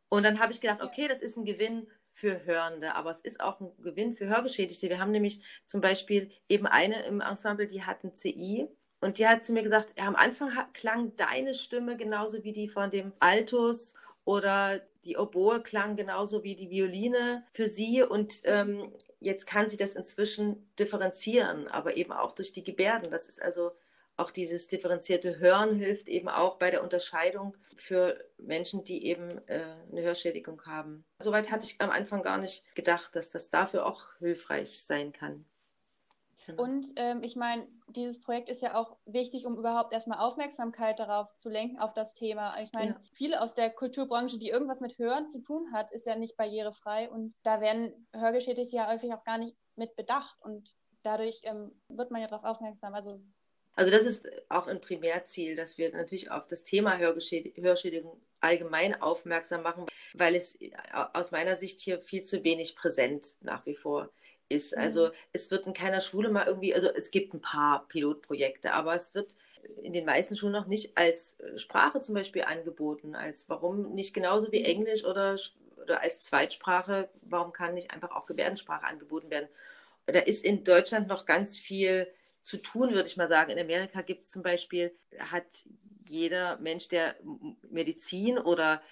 [0.09, 3.41] Und dann habe ich gedacht, okay, das ist ein Gewinn für Hörende, aber es ist
[3.41, 4.91] auch ein Gewinn für Hörgeschädigte.
[4.91, 8.69] Wir haben nämlich zum Beispiel eben eine im Ensemble, die hat ein CI
[9.01, 12.69] und die hat zu mir gesagt, ja, am Anfang klang deine Stimme genauso wie die
[12.69, 18.93] von dem Altus oder die Oboe klang genauso wie die Violine für sie und ähm,
[19.19, 23.11] jetzt kann sie das inzwischen differenzieren, aber eben auch durch die Gebärden.
[23.11, 23.73] Das ist also
[24.17, 29.65] auch dieses differenzierte Hören hilft eben auch bei der Unterscheidung für Menschen, die eben äh,
[29.91, 31.05] eine Hörschädigung haben.
[31.19, 35.47] Soweit hatte ich am Anfang gar nicht gedacht, dass das dafür auch hilfreich sein kann.
[36.47, 36.63] Genau.
[36.63, 41.29] Und ähm, ich meine, dieses Projekt ist ja auch wichtig, um überhaupt erstmal Aufmerksamkeit darauf
[41.39, 42.61] zu lenken, auf das Thema.
[42.61, 43.01] Ich meine, ja.
[43.15, 47.11] viele aus der Kulturbranche, die irgendwas mit Hören zu tun hat, ist ja nicht barrierefrei
[47.11, 52.11] und da werden Hörgeschädigte ja häufig auch gar nicht mit bedacht und dadurch ähm, wird
[52.11, 52.95] man ja darauf aufmerksam.
[52.95, 53.21] Also
[53.75, 59.63] also das ist auch ein Primärziel, dass wir natürlich auf das Thema Hörschädigung allgemein aufmerksam
[59.63, 60.59] machen, weil es
[61.15, 64.11] aus meiner Sicht hier viel zu wenig präsent nach wie vor
[64.53, 64.77] ist.
[64.77, 64.83] Mhm.
[64.83, 68.95] Also es wird in keiner Schule mal irgendwie, also es gibt ein paar Pilotprojekte, aber
[68.95, 69.37] es wird
[69.83, 74.15] in den meisten Schulen noch nicht als äh, Sprache zum Beispiel angeboten, als warum nicht
[74.15, 74.67] genauso wie mhm.
[74.67, 75.39] Englisch oder,
[75.83, 79.49] oder als Zweitsprache, warum kann nicht einfach auch Gebärdensprache angeboten werden?
[80.07, 82.09] Da ist in Deutschland noch ganz viel
[82.43, 83.53] zu tun, würde ich mal sagen.
[83.53, 85.47] In Amerika gibt es zum Beispiel, hat
[86.09, 87.15] jeder Mensch, der
[87.71, 88.83] Medizin oder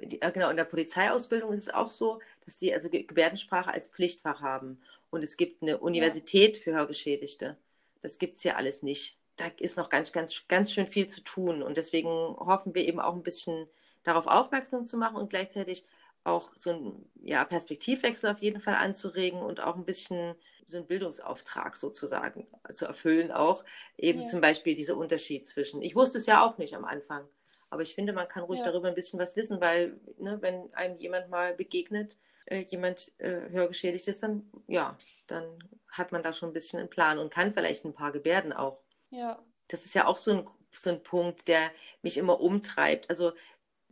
[0.00, 4.40] äh, genau, in der Polizeiausbildung ist es auch so, dass die also Gebärdensprache als Pflichtfach
[4.40, 4.80] haben.
[5.10, 6.62] Und es gibt eine Universität ja.
[6.62, 7.56] für Hörgeschädigte.
[8.00, 9.18] Das gibt es hier alles nicht.
[9.36, 11.62] Da ist noch ganz, ganz, ganz schön viel zu tun.
[11.62, 13.68] Und deswegen hoffen wir eben auch ein bisschen
[14.02, 15.84] darauf aufmerksam zu machen und gleichzeitig
[16.24, 20.34] auch so einen ja, Perspektivwechsel auf jeden Fall anzuregen und auch ein bisschen
[20.68, 23.64] so einen Bildungsauftrag sozusagen zu erfüllen, auch
[23.96, 24.26] eben ja.
[24.26, 25.82] zum Beispiel dieser Unterschied zwischen.
[25.82, 27.24] Ich wusste es ja auch nicht am Anfang,
[27.70, 28.66] aber ich finde, man kann ruhig ja.
[28.66, 33.48] darüber ein bisschen was wissen, weil ne, wenn einem jemand mal begegnet, äh, jemand äh,
[33.50, 35.44] hörgeschädigt ist, dann ja, dann
[35.88, 38.82] hat man da schon ein bisschen einen Plan und kann vielleicht ein paar Gebärden auch.
[39.10, 39.42] Ja.
[39.68, 41.70] Das ist ja auch so ein, so ein Punkt, der
[42.02, 43.10] mich immer umtreibt.
[43.10, 43.32] Also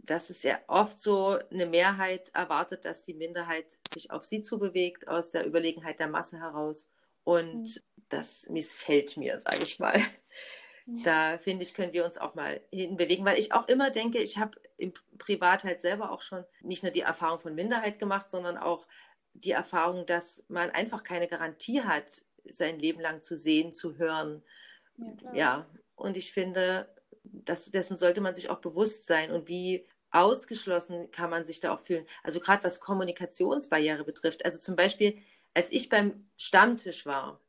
[0.07, 5.09] dass es ja oft so eine Mehrheit erwartet, dass die Minderheit sich auf sie zubewegt,
[5.09, 6.91] aus der Überlegenheit der Masse heraus.
[7.25, 7.81] Und mhm.
[8.11, 9.99] das missfällt mir, sage ich mal.
[10.87, 11.03] Ja.
[11.05, 14.37] Da finde ich, können wir uns auch mal hinbewegen, weil ich auch immer denke, ich
[14.37, 18.57] habe im Privat halt selber auch schon nicht nur die Erfahrung von Minderheit gemacht, sondern
[18.57, 18.87] auch
[19.35, 24.43] die Erfahrung, dass man einfach keine Garantie hat, sein Leben lang zu sehen, zu hören.
[24.97, 25.67] Ja, ja.
[25.97, 26.89] und ich finde,
[27.25, 31.75] das, dessen sollte man sich auch bewusst sein und wie ausgeschlossen kann man sich da
[31.75, 32.07] auch fühlen.
[32.23, 34.45] Also gerade was Kommunikationsbarriere betrifft.
[34.45, 35.19] Also zum Beispiel,
[35.55, 37.41] als ich beim Stammtisch war,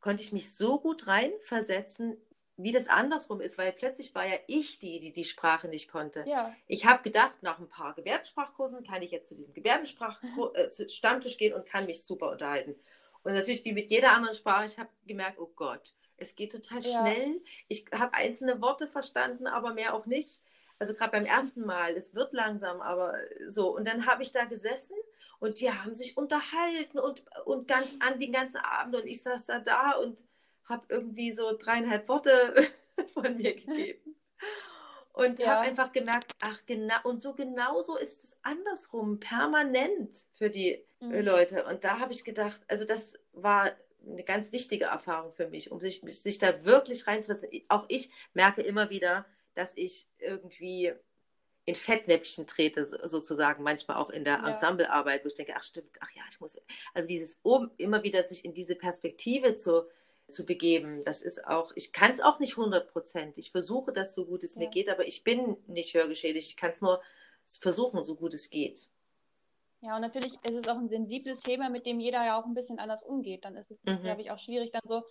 [0.00, 2.16] konnte ich mich so gut reinversetzen,
[2.56, 6.24] wie das andersrum ist, weil plötzlich war ja ich die, die die Sprache nicht konnte.
[6.26, 6.54] Ja.
[6.66, 11.54] Ich habe gedacht, nach ein paar Gebärdensprachkursen kann ich jetzt zu diesem Gebärdensprach-Stammtisch äh, gehen
[11.54, 12.74] und kann mich super unterhalten.
[13.22, 16.80] Und natürlich wie mit jeder anderen Sprache, ich habe gemerkt, oh Gott, es geht total
[16.80, 17.00] ja.
[17.00, 17.42] schnell.
[17.68, 20.40] Ich habe einzelne Worte verstanden, aber mehr auch nicht.
[20.78, 23.14] Also gerade beim ersten Mal, es wird langsam, aber
[23.48, 23.74] so.
[23.74, 24.96] Und dann habe ich da gesessen
[25.38, 29.46] und die haben sich unterhalten und, und ganz an den ganzen Abend und ich saß
[29.46, 30.18] da da und
[30.66, 32.30] habe irgendwie so dreieinhalb Worte
[33.14, 34.16] von mir gegeben.
[35.12, 35.46] Und ja.
[35.46, 41.20] habe einfach gemerkt, ach genau, und so genauso ist es andersrum, permanent für die mhm.
[41.20, 41.64] Leute.
[41.64, 43.72] Und da habe ich gedacht, also das war
[44.06, 47.48] eine ganz wichtige Erfahrung für mich, um sich, sich da wirklich reinzusetzen.
[47.68, 49.24] Auch ich merke immer wieder,
[49.54, 50.92] dass ich irgendwie
[51.64, 54.48] in Fettnäpfchen trete, sozusagen, manchmal auch in der ja.
[54.50, 56.60] Ensemblearbeit, wo ich denke, ach stimmt, ach ja, ich muss,
[56.94, 59.88] also dieses oben immer wieder sich in diese Perspektive zu
[60.28, 61.04] zu begeben.
[61.04, 63.38] Das ist auch, ich kann es auch nicht 100 Prozent.
[63.38, 64.60] Ich versuche das so gut es ja.
[64.60, 66.48] mir geht, aber ich bin nicht hörgeschädigt.
[66.48, 67.00] Ich kann es nur
[67.60, 68.88] versuchen, so gut es geht.
[69.80, 72.54] Ja, und natürlich ist es auch ein sensibles Thema, mit dem jeder ja auch ein
[72.54, 73.44] bisschen anders umgeht.
[73.44, 74.02] Dann ist es, mhm.
[74.02, 75.04] glaube ich, auch schwierig, dann so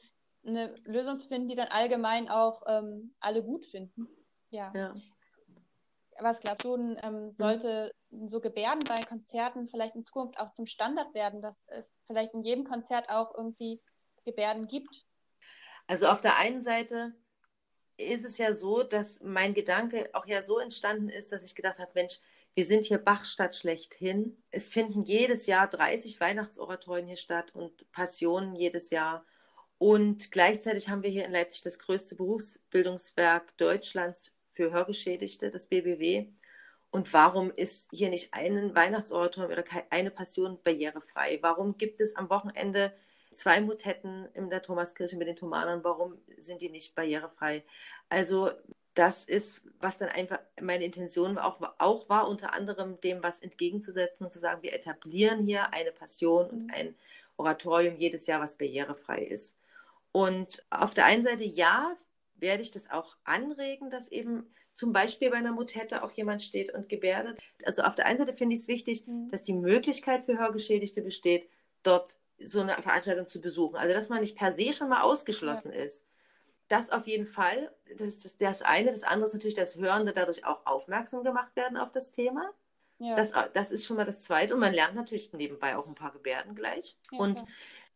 [0.46, 4.08] eine Lösung zu finden, die dann allgemein auch ähm, alle gut finden.
[4.50, 4.72] Ja.
[4.76, 4.96] ja.
[6.20, 7.36] Was glaubst du, ähm, mhm.
[7.38, 7.92] sollte
[8.28, 12.44] so Gebärden bei Konzerten vielleicht in Zukunft auch zum Standard werden, dass es vielleicht in
[12.44, 13.82] jedem Konzert auch irgendwie
[14.26, 15.06] Gebärden gibt?
[15.88, 17.14] Also auf der einen Seite
[17.98, 21.80] ist es ja so, dass mein Gedanke auch ja so entstanden ist, dass ich gedacht
[21.80, 22.20] habe, Mensch,
[22.56, 24.42] wir sind hier Bachstadt schlechthin.
[24.52, 29.26] Es finden jedes Jahr 30 Weihnachtsoratorien hier statt und Passionen jedes Jahr.
[29.78, 36.28] Und gleichzeitig haben wir hier in Leipzig das größte Berufsbildungswerk Deutschlands für Hörgeschädigte, das BBW.
[36.92, 41.40] Und warum ist hier nicht ein Weihnachtsoratorium oder eine Passion barrierefrei?
[41.42, 42.94] Warum gibt es am Wochenende
[43.36, 45.84] zwei Motetten in der Thomaskirche mit den Thomanern?
[45.84, 47.64] Warum sind die nicht barrierefrei?
[48.10, 48.52] Also
[48.96, 54.26] das ist, was dann einfach meine Intention auch, auch war, unter anderem dem was entgegenzusetzen
[54.26, 56.96] und zu sagen, wir etablieren hier eine Passion und ein
[57.38, 59.58] Oratorium jedes Jahr, was barrierefrei ist.
[60.14, 61.96] Und auf der einen Seite, ja,
[62.36, 66.74] werde ich das auch anregen, dass eben zum Beispiel bei einer Motette auch jemand steht
[66.74, 67.40] und gebärdet.
[67.66, 69.30] Also auf der einen Seite finde ich es wichtig, mhm.
[69.30, 71.50] dass die Möglichkeit für Hörgeschädigte besteht,
[71.84, 73.76] dort so eine Veranstaltung zu besuchen.
[73.76, 75.84] Also dass man nicht per se schon mal ausgeschlossen ja.
[75.84, 76.06] ist.
[76.68, 78.92] Das auf jeden Fall, das ist das, das, eine.
[78.92, 82.52] Das andere ist natürlich, dass Hörende dadurch auch aufmerksam gemacht werden auf das Thema.
[82.98, 83.16] Ja.
[83.16, 84.56] Das, das ist schon mal das Zweite.
[84.56, 86.98] Und man lernt natürlich nebenbei auch ein paar Gebärden gleich.
[87.12, 87.48] Ja, und klar.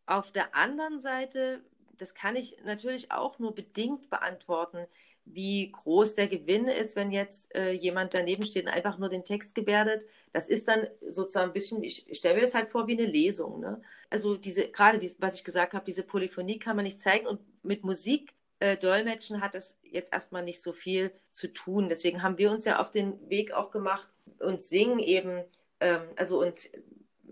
[0.05, 1.63] auf der anderen Seite
[1.99, 4.87] das kann ich natürlich auch nur bedingt beantworten,
[5.33, 9.23] wie groß der Gewinn ist, wenn jetzt äh, jemand daneben steht und einfach nur den
[9.23, 10.05] Text gebärdet.
[10.33, 13.59] Das ist dann sozusagen ein bisschen, ich, stelle mir das halt vor wie eine Lesung.
[13.59, 13.81] Ne?
[14.09, 17.41] Also diese, gerade dies, was ich gesagt habe, diese Polyphonie kann man nicht zeigen und
[17.63, 21.89] mit Musik äh, Dolmetschen hat das jetzt erstmal nicht so viel zu tun.
[21.89, 25.43] Deswegen haben wir uns ja auf den Weg auch gemacht und singen eben,
[25.79, 26.69] ähm, also und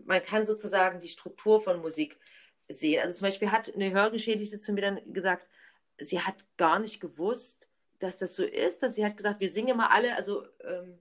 [0.06, 2.18] man kann sozusagen die Struktur von Musik
[2.70, 3.02] sehen.
[3.04, 5.48] Also zum Beispiel hat eine Hörgeschädigte zu mir dann gesagt,
[5.98, 7.67] sie hat gar nicht gewusst,
[8.00, 11.00] dass das so ist, dass sie hat gesagt, wir singen immer alle, also ähm,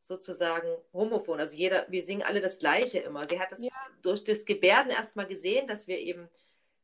[0.00, 3.26] sozusagen homophon, also jeder, wir singen alle das Gleiche immer.
[3.26, 3.70] Sie hat das ja.
[4.02, 6.28] durch das Gebärden erstmal gesehen, dass wir eben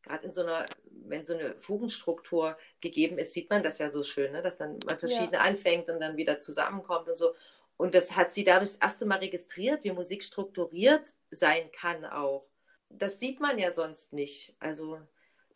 [0.02, 4.02] gerade in so einer, wenn so eine Fugenstruktur gegeben ist, sieht man das ja so
[4.02, 4.40] schön, ne?
[4.40, 5.40] dass dann man verschiedene ja.
[5.40, 7.34] anfängt und dann wieder zusammenkommt und so.
[7.76, 12.50] Und das hat sie dadurch das erste Mal registriert, wie Musik strukturiert sein kann auch
[12.90, 14.54] das sieht man ja sonst nicht.
[14.58, 15.00] Also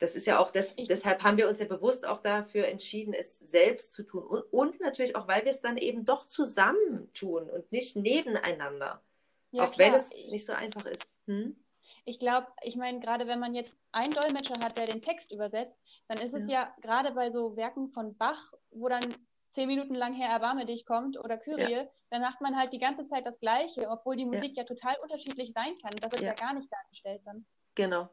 [0.04, 3.38] das ist ja auch, das, deshalb haben wir uns ja bewusst auch dafür entschieden, es
[3.38, 4.22] selbst zu tun.
[4.22, 9.00] Und, und natürlich auch, weil wir es dann eben doch zusammen tun und nicht nebeneinander.
[9.50, 9.88] Ja, auch klar.
[9.88, 11.06] wenn es nicht so einfach ist.
[11.26, 11.56] Hm?
[12.04, 15.74] Ich glaube, ich meine, gerade wenn man jetzt einen Dolmetscher hat, der den Text übersetzt,
[16.08, 19.14] dann ist es ja, ja gerade bei so Werken von Bach, wo dann
[19.52, 21.86] zehn Minuten lang Herr Erbarme dich kommt oder Kyrie, ja.
[22.10, 24.96] dann macht man halt die ganze Zeit das Gleiche, obwohl die Musik ja, ja total
[25.02, 25.96] unterschiedlich sein kann.
[25.96, 26.28] Das ist ja.
[26.28, 27.46] ja gar nicht dargestellt dann.
[27.74, 28.10] Genau.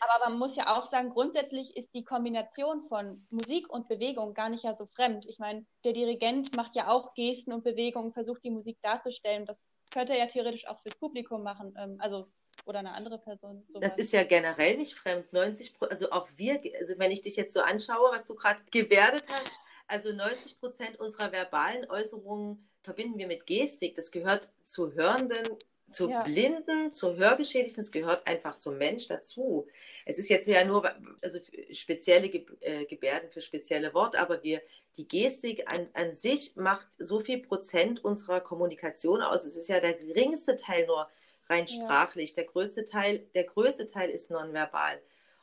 [0.00, 4.48] Aber man muss ja auch sagen, grundsätzlich ist die Kombination von Musik und Bewegung gar
[4.48, 5.26] nicht ja so fremd.
[5.26, 9.46] Ich meine, der Dirigent macht ja auch Gesten und Bewegungen, versucht die Musik darzustellen.
[9.46, 11.74] Das könnte er ja theoretisch auch fürs Publikum machen.
[11.78, 12.26] Ähm, also
[12.66, 13.64] oder eine andere Person.
[13.68, 13.90] Sowas.
[13.90, 15.32] Das ist ja generell nicht fremd.
[15.32, 19.24] 90 also auch wir, also wenn ich dich jetzt so anschaue, was du gerade gebärdet
[19.28, 19.50] hast,
[19.86, 23.94] also 90 Prozent unserer verbalen Äußerungen verbinden wir mit Gestik.
[23.96, 25.48] Das gehört zu Hörenden,
[25.90, 26.22] zu ja.
[26.22, 27.82] Blinden, zu Hörgeschädigten.
[27.82, 29.66] Das gehört einfach zum Mensch dazu.
[30.04, 30.90] Es ist jetzt ja nur
[31.22, 31.38] also
[31.72, 34.62] spezielle äh, Gebärden für spezielle Worte, aber wir,
[34.96, 39.44] die Gestik an, an sich macht so viel Prozent unserer Kommunikation aus.
[39.44, 41.08] Es ist ja der geringste Teil nur
[41.48, 42.30] rein sprachlich.
[42.30, 42.36] Ja.
[42.36, 45.00] Der größte Teil, der größte Teil ist nonverbal.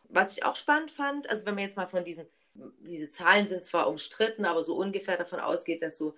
[0.10, 2.28] Was ich auch spannend fand, also wenn man jetzt mal von diesen
[2.80, 6.16] diese Zahlen sind zwar umstritten, aber so ungefähr davon ausgeht, dass so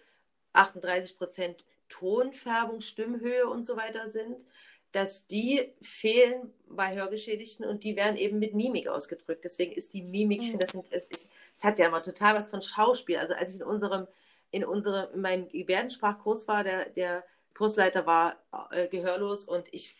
[0.53, 4.45] 38 Prozent Tonfärbung, Stimmhöhe und so weiter sind,
[4.91, 9.43] dass die fehlen bei Hörgeschädigten und die werden eben mit Mimik ausgedrückt.
[9.43, 12.49] Deswegen ist die Mimik, ich finde, das, es, ich, es hat ja immer total was
[12.49, 13.17] von Schauspiel.
[13.17, 14.07] Also als ich in unserem,
[14.51, 17.23] in unserem, in meinem Gebärdensprachkurs war, der, der
[17.53, 18.37] Kursleiter war
[18.71, 19.95] äh, gehörlos und ich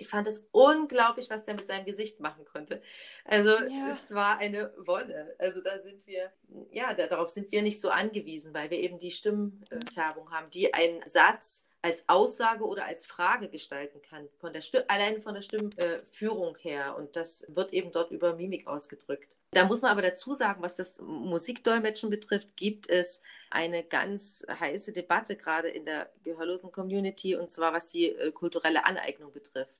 [0.00, 2.82] ich fand es unglaublich, was der mit seinem Gesicht machen konnte.
[3.24, 3.94] Also ja.
[3.94, 5.34] es war eine Wolle.
[5.38, 6.32] Also da sind wir,
[6.72, 11.02] ja, darauf sind wir nicht so angewiesen, weil wir eben die Stimmfärbung haben, die einen
[11.08, 16.96] Satz als Aussage oder als Frage gestalten kann, von der allein von der Stimmführung her.
[16.96, 19.28] Und das wird eben dort über Mimik ausgedrückt.
[19.52, 24.92] Da muss man aber dazu sagen, was das Musikdolmetschen betrifft, gibt es eine ganz heiße
[24.92, 29.74] Debatte gerade in der gehörlosen Community und zwar was die äh, kulturelle Aneignung betrifft.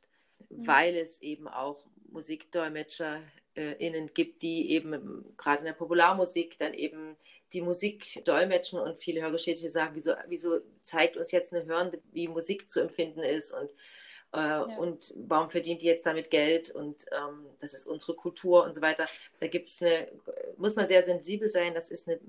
[0.48, 0.66] Mhm.
[0.66, 7.16] weil es eben auch MusikdolmetscherInnen gibt, die eben gerade in der Popularmusik dann eben
[7.52, 12.28] die Musik dolmetschen und viele Hörgeschädigte sagen, wieso, wieso zeigt uns jetzt eine Hörende, wie
[12.28, 13.70] Musik zu empfinden ist und,
[14.32, 14.62] äh, ja.
[14.62, 18.80] und warum verdient die jetzt damit Geld und ähm, das ist unsere Kultur und so
[18.80, 19.06] weiter.
[19.40, 20.08] Da gibt es eine,
[20.56, 22.20] muss man sehr sensibel sein, das ist eine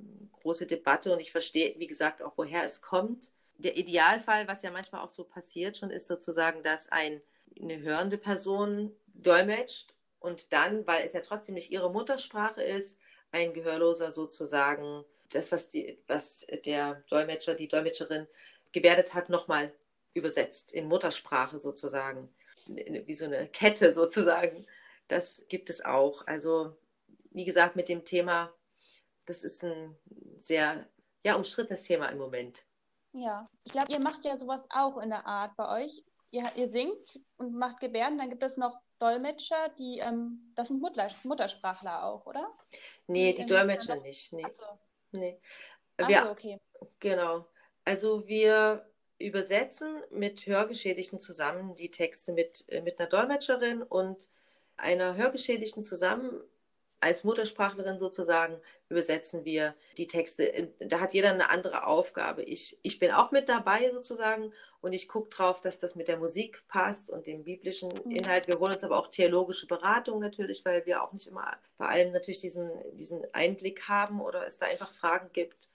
[0.41, 3.31] große Debatte und ich verstehe, wie gesagt, auch woher es kommt.
[3.57, 7.21] Der Idealfall, was ja manchmal auch so passiert schon, ist sozusagen, dass ein,
[7.59, 12.99] eine hörende Person dolmetscht und dann, weil es ja trotzdem nicht ihre Muttersprache ist,
[13.31, 18.27] ein Gehörloser sozusagen das, was, die, was der Dolmetscher, die Dolmetscherin
[18.71, 19.73] gebärdet hat, nochmal
[20.13, 22.29] übersetzt in Muttersprache sozusagen.
[22.67, 24.65] Wie so eine Kette sozusagen.
[25.07, 26.27] Das gibt es auch.
[26.27, 26.77] Also,
[27.31, 28.53] wie gesagt, mit dem Thema,
[29.25, 29.97] das ist ein
[30.37, 30.87] sehr
[31.23, 32.63] ja, umstrittenes Thema im Moment.
[33.13, 36.03] Ja, ich glaube, ihr macht ja sowas auch in der Art bei euch.
[36.31, 40.81] Ihr, ihr singt und macht Gebärden, dann gibt es noch Dolmetscher, die, ähm, das sind
[40.81, 42.51] Mutter, Muttersprachler auch, oder?
[43.07, 44.31] Nee, die, die Dolmetscher nicht.
[44.31, 44.45] Nee.
[44.51, 45.17] So.
[45.17, 45.39] nee.
[45.97, 46.59] Wir, so, okay.
[46.99, 47.45] Genau.
[47.83, 48.85] Also wir
[49.17, 54.29] übersetzen mit Hörgeschädigten zusammen die Texte mit, äh, mit einer Dolmetscherin und
[54.77, 56.41] einer Hörgeschädigten zusammen
[57.01, 60.69] als Muttersprachlerin sozusagen übersetzen wir die Texte.
[60.79, 62.43] Da hat jeder eine andere Aufgabe.
[62.43, 66.17] Ich, ich bin auch mit dabei sozusagen und ich gucke drauf, dass das mit der
[66.17, 68.11] Musik passt und dem biblischen mhm.
[68.11, 68.47] Inhalt.
[68.47, 72.11] Wir holen uns aber auch theologische Beratung natürlich, weil wir auch nicht immer bei allem
[72.11, 75.69] natürlich diesen, diesen Einblick haben oder es da einfach Fragen gibt.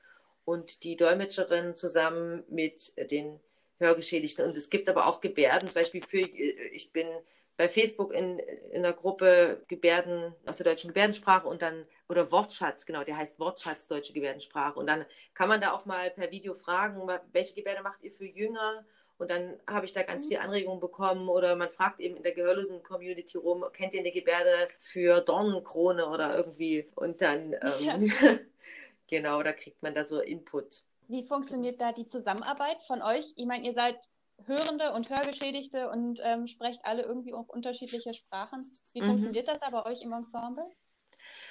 [0.44, 3.40] Und die Dolmetscherin zusammen mit den
[3.78, 4.44] Hörgeschädigten.
[4.44, 7.08] Und es gibt aber auch Gebärden, zum Beispiel für, ich bin
[7.56, 12.84] bei Facebook in, in der Gruppe Gebärden aus der deutschen Gebärdensprache und dann, oder Wortschatz,
[12.84, 14.78] genau, der heißt Wortschatz deutsche Gebärdensprache.
[14.78, 18.26] Und dann kann man da auch mal per Video fragen, welche Gebärde macht ihr für
[18.26, 18.84] Jünger?
[19.18, 20.28] Und dann habe ich da ganz mhm.
[20.28, 24.12] viel Anregungen bekommen oder man fragt eben in der gehörlosen Community rum, kennt ihr eine
[24.12, 26.90] Gebärde für Dornenkrone oder irgendwie?
[26.94, 27.98] Und dann, ähm, ja.
[29.08, 30.82] genau, da kriegt man da so Input.
[31.08, 33.32] Wie funktioniert da die Zusammenarbeit von euch?
[33.36, 33.96] Ich meine, ihr seid
[34.44, 38.70] Hörende und Hörgeschädigte und ähm, sprecht alle irgendwie auch unterschiedliche Sprachen.
[38.92, 39.06] Wie mhm.
[39.06, 40.66] funktioniert das da bei euch im Ensemble?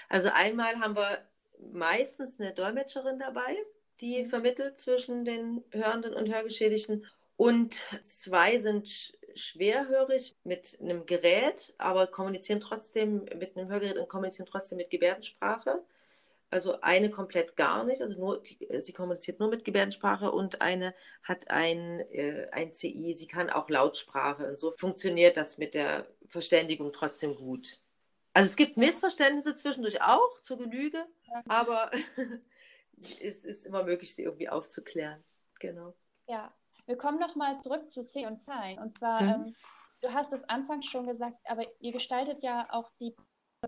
[0.07, 1.27] Also einmal haben wir
[1.71, 3.57] meistens eine Dolmetscherin dabei,
[4.01, 4.27] die mhm.
[4.27, 7.05] vermittelt zwischen den Hörenden und Hörgeschädigten.
[7.37, 14.47] Und zwei sind schwerhörig mit einem Gerät, aber kommunizieren trotzdem mit einem Hörgerät und kommunizieren
[14.49, 15.83] trotzdem mit Gebärdensprache.
[16.51, 18.43] Also eine komplett gar nicht, also nur,
[18.79, 23.69] sie kommuniziert nur mit Gebärdensprache und eine hat ein, äh, ein CI, sie kann auch
[23.69, 27.79] Lautsprache und so funktioniert das mit der Verständigung trotzdem gut.
[28.33, 31.05] Also es gibt Missverständnisse zwischendurch auch zur Genüge,
[31.47, 31.89] aber
[33.21, 35.23] es ist immer möglich, sie irgendwie aufzuklären.
[35.59, 35.93] Genau.
[36.27, 36.53] Ja,
[36.85, 38.77] wir kommen nochmal zurück zu C und Zahlen.
[38.79, 39.29] Und zwar, mhm.
[39.29, 39.55] ähm,
[40.01, 43.15] du hast es anfangs schon gesagt, aber ihr gestaltet ja auch die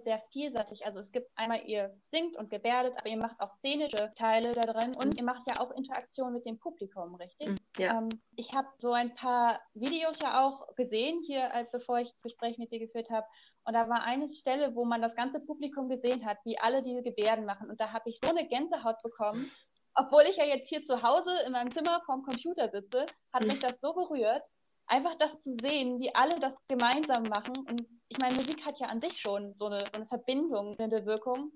[0.03, 0.85] sehr vielseitig.
[0.85, 4.61] Also es gibt einmal, ihr singt und gebärdet, aber ihr macht auch szenische Teile da
[4.61, 5.17] drin und mhm.
[5.17, 7.49] ihr macht ja auch Interaktion mit dem Publikum, richtig?
[7.49, 7.97] Mhm, ja.
[7.97, 12.21] Ähm, ich habe so ein paar Videos ja auch gesehen, hier, als bevor ich das
[12.21, 13.25] Gespräch mit dir geführt habe.
[13.65, 17.03] Und da war eine Stelle, wo man das ganze Publikum gesehen hat, wie alle diese
[17.03, 17.69] Gebärden machen.
[17.69, 19.51] Und da habe ich so eine Gänsehaut bekommen.
[19.95, 23.47] Obwohl ich ja jetzt hier zu Hause in meinem Zimmer vorm Computer sitze, hat mhm.
[23.47, 24.43] mich das so berührt
[24.87, 27.57] einfach das zu sehen, wie alle das gemeinsam machen.
[27.67, 31.05] Und ich meine, Musik hat ja an sich schon so eine, so eine Verbindung, eine
[31.05, 31.51] Wirkung.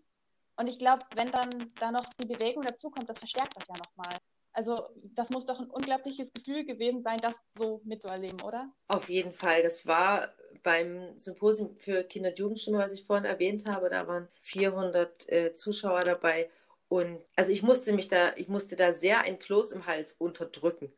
[0.58, 4.18] Und ich glaube, wenn dann da noch die Bewegung dazukommt, das verstärkt das ja nochmal.
[4.54, 8.70] Also das muss doch ein unglaubliches Gefühl gewesen sein, das so mitzuerleben, oder?
[8.90, 9.64] Auf jeden Fall.
[9.64, 10.30] Das war
[10.62, 13.90] beim Symposium für Kinder- und Jugendstimme, was ich vorhin erwähnt habe.
[13.90, 16.50] Da waren 400 äh, Zuschauer dabei.
[16.90, 20.92] Und also ich musste mich da, ich musste da sehr ein Kloß im Hals unterdrücken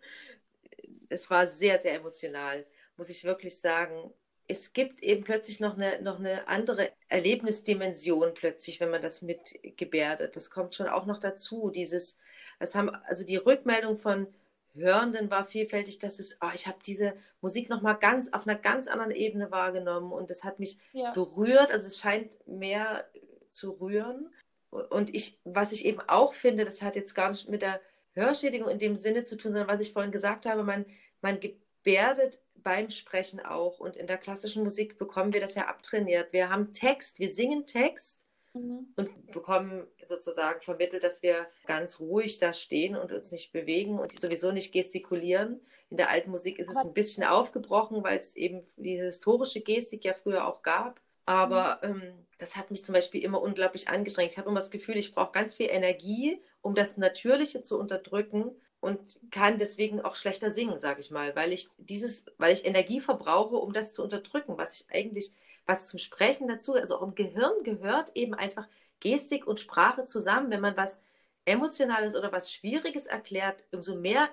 [1.14, 2.66] es war sehr, sehr emotional,
[2.98, 4.14] muss ich wirklich sagen.
[4.48, 10.36] Es gibt eben plötzlich noch eine, noch eine andere Erlebnisdimension plötzlich, wenn man das mitgebärdet.
[10.36, 11.70] Das kommt schon auch noch dazu.
[11.70, 12.18] Dieses,
[12.60, 14.28] das haben, also die Rückmeldung von
[14.76, 18.88] Hörenden war vielfältig, dass es, oh, ich habe diese Musik nochmal ganz auf einer ganz
[18.88, 21.12] anderen Ebene wahrgenommen und das hat mich ja.
[21.12, 21.72] berührt.
[21.72, 23.08] Also es scheint mehr
[23.50, 24.34] zu rühren.
[24.72, 27.80] Und ich, was ich eben auch finde, das hat jetzt gar nicht mit der
[28.14, 30.86] Hörschädigung in dem Sinne zu tun, sondern was ich vorhin gesagt habe, man
[31.24, 33.80] man gebärdet beim Sprechen auch.
[33.80, 36.32] Und in der klassischen Musik bekommen wir das ja abtrainiert.
[36.32, 38.20] Wir haben Text, wir singen Text
[38.54, 38.88] mhm.
[38.96, 44.18] und bekommen sozusagen vermittelt, dass wir ganz ruhig da stehen und uns nicht bewegen und
[44.20, 45.62] sowieso nicht gestikulieren.
[45.90, 50.06] In der alten Musik ist es ein bisschen aufgebrochen, weil es eben die historische Gestik
[50.06, 51.02] ja früher auch gab.
[51.26, 52.02] Aber mhm.
[52.02, 54.32] ähm, das hat mich zum Beispiel immer unglaublich angestrengt.
[54.32, 58.56] Ich habe immer das Gefühl, ich brauche ganz viel Energie, um das Natürliche zu unterdrücken
[58.84, 63.00] und kann deswegen auch schlechter singen, sage ich mal, weil ich dieses, weil ich Energie
[63.00, 65.32] verbrauche, um das zu unterdrücken, was ich eigentlich,
[65.66, 68.68] was zum Sprechen dazu, also auch im Gehirn gehört eben einfach
[69.00, 70.52] Gestik und Sprache zusammen.
[70.52, 71.00] Wenn man was
[71.46, 74.28] Emotionales oder was Schwieriges erklärt, umso mehr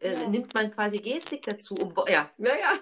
[0.00, 0.28] äh, ja.
[0.28, 2.78] nimmt man quasi Gestik dazu, um, ja, ja, ja,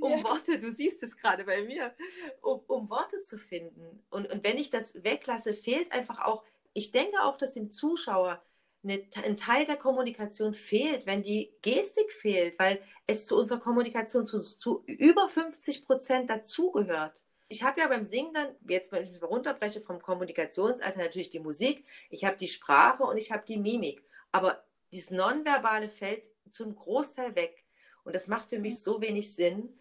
[0.00, 0.22] um ja.
[0.22, 1.94] Worte, du siehst es gerade bei mir,
[2.42, 4.04] um, um Worte zu finden.
[4.10, 6.42] Und, und wenn ich das weglasse, fehlt einfach auch,
[6.74, 8.42] ich denke auch, dass dem Zuschauer
[8.84, 14.26] eine, ein Teil der Kommunikation fehlt, wenn die Gestik fehlt, weil es zu unserer Kommunikation
[14.26, 17.24] zu, zu über 50 Prozent dazugehört.
[17.48, 21.40] Ich habe ja beim Singen dann, jetzt wenn ich mich runterbreche vom Kommunikationsalter, natürlich die
[21.40, 24.02] Musik, ich habe die Sprache und ich habe die Mimik.
[24.32, 27.64] Aber dieses Nonverbale fällt zum Großteil weg.
[28.04, 29.78] Und das macht für mich so wenig Sinn.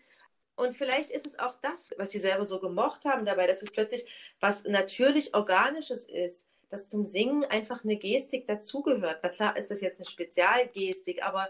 [0.55, 3.71] Und vielleicht ist es auch das, was sie selber so gemocht haben dabei, dass es
[3.71, 4.05] plötzlich
[4.39, 9.19] was natürlich Organisches ist dass zum Singen einfach eine Gestik dazugehört.
[9.21, 11.49] Na klar ist das jetzt eine Spezialgestik, aber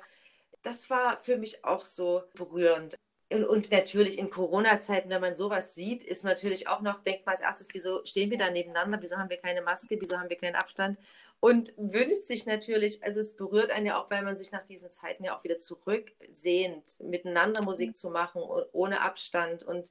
[0.64, 2.98] das war für mich auch so berührend.
[3.32, 7.36] Und, und natürlich in Corona-Zeiten, wenn man sowas sieht, ist natürlich auch noch, denkt man
[7.36, 10.38] als erstes, wieso stehen wir da nebeneinander, wieso haben wir keine Maske, wieso haben wir
[10.38, 10.98] keinen Abstand?
[11.40, 14.92] Und wünscht sich natürlich, also es berührt einen ja auch, weil man sich nach diesen
[14.92, 17.96] Zeiten ja auch wieder zurücksehnt, miteinander Musik mhm.
[17.96, 18.42] zu machen,
[18.74, 19.90] ohne Abstand und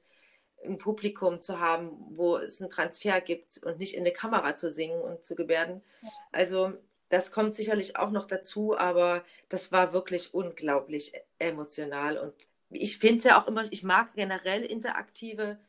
[0.63, 4.71] ein Publikum zu haben, wo es einen Transfer gibt und nicht in eine Kamera zu
[4.71, 5.81] singen und zu gebärden.
[6.31, 6.73] Also
[7.09, 12.17] das kommt sicherlich auch noch dazu, aber das war wirklich unglaublich emotional.
[12.17, 12.33] Und
[12.69, 15.59] ich finde es ja auch immer, ich mag generell interaktive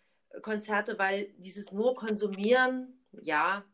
[0.41, 3.65] Konzerte, weil dieses nur konsumieren, ja,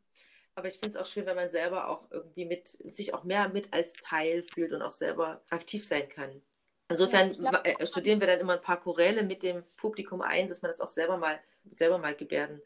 [0.54, 3.48] aber ich finde es auch schön, wenn man selber auch irgendwie mit, sich auch mehr
[3.48, 6.42] mit als Teil fühlt und auch selber aktiv sein kann.
[6.88, 10.48] Insofern ja, glaub, äh, studieren wir dann immer ein paar Choräle mit dem Publikum ein,
[10.48, 11.38] dass man das auch selber mal,
[11.74, 12.62] selber mal gebärden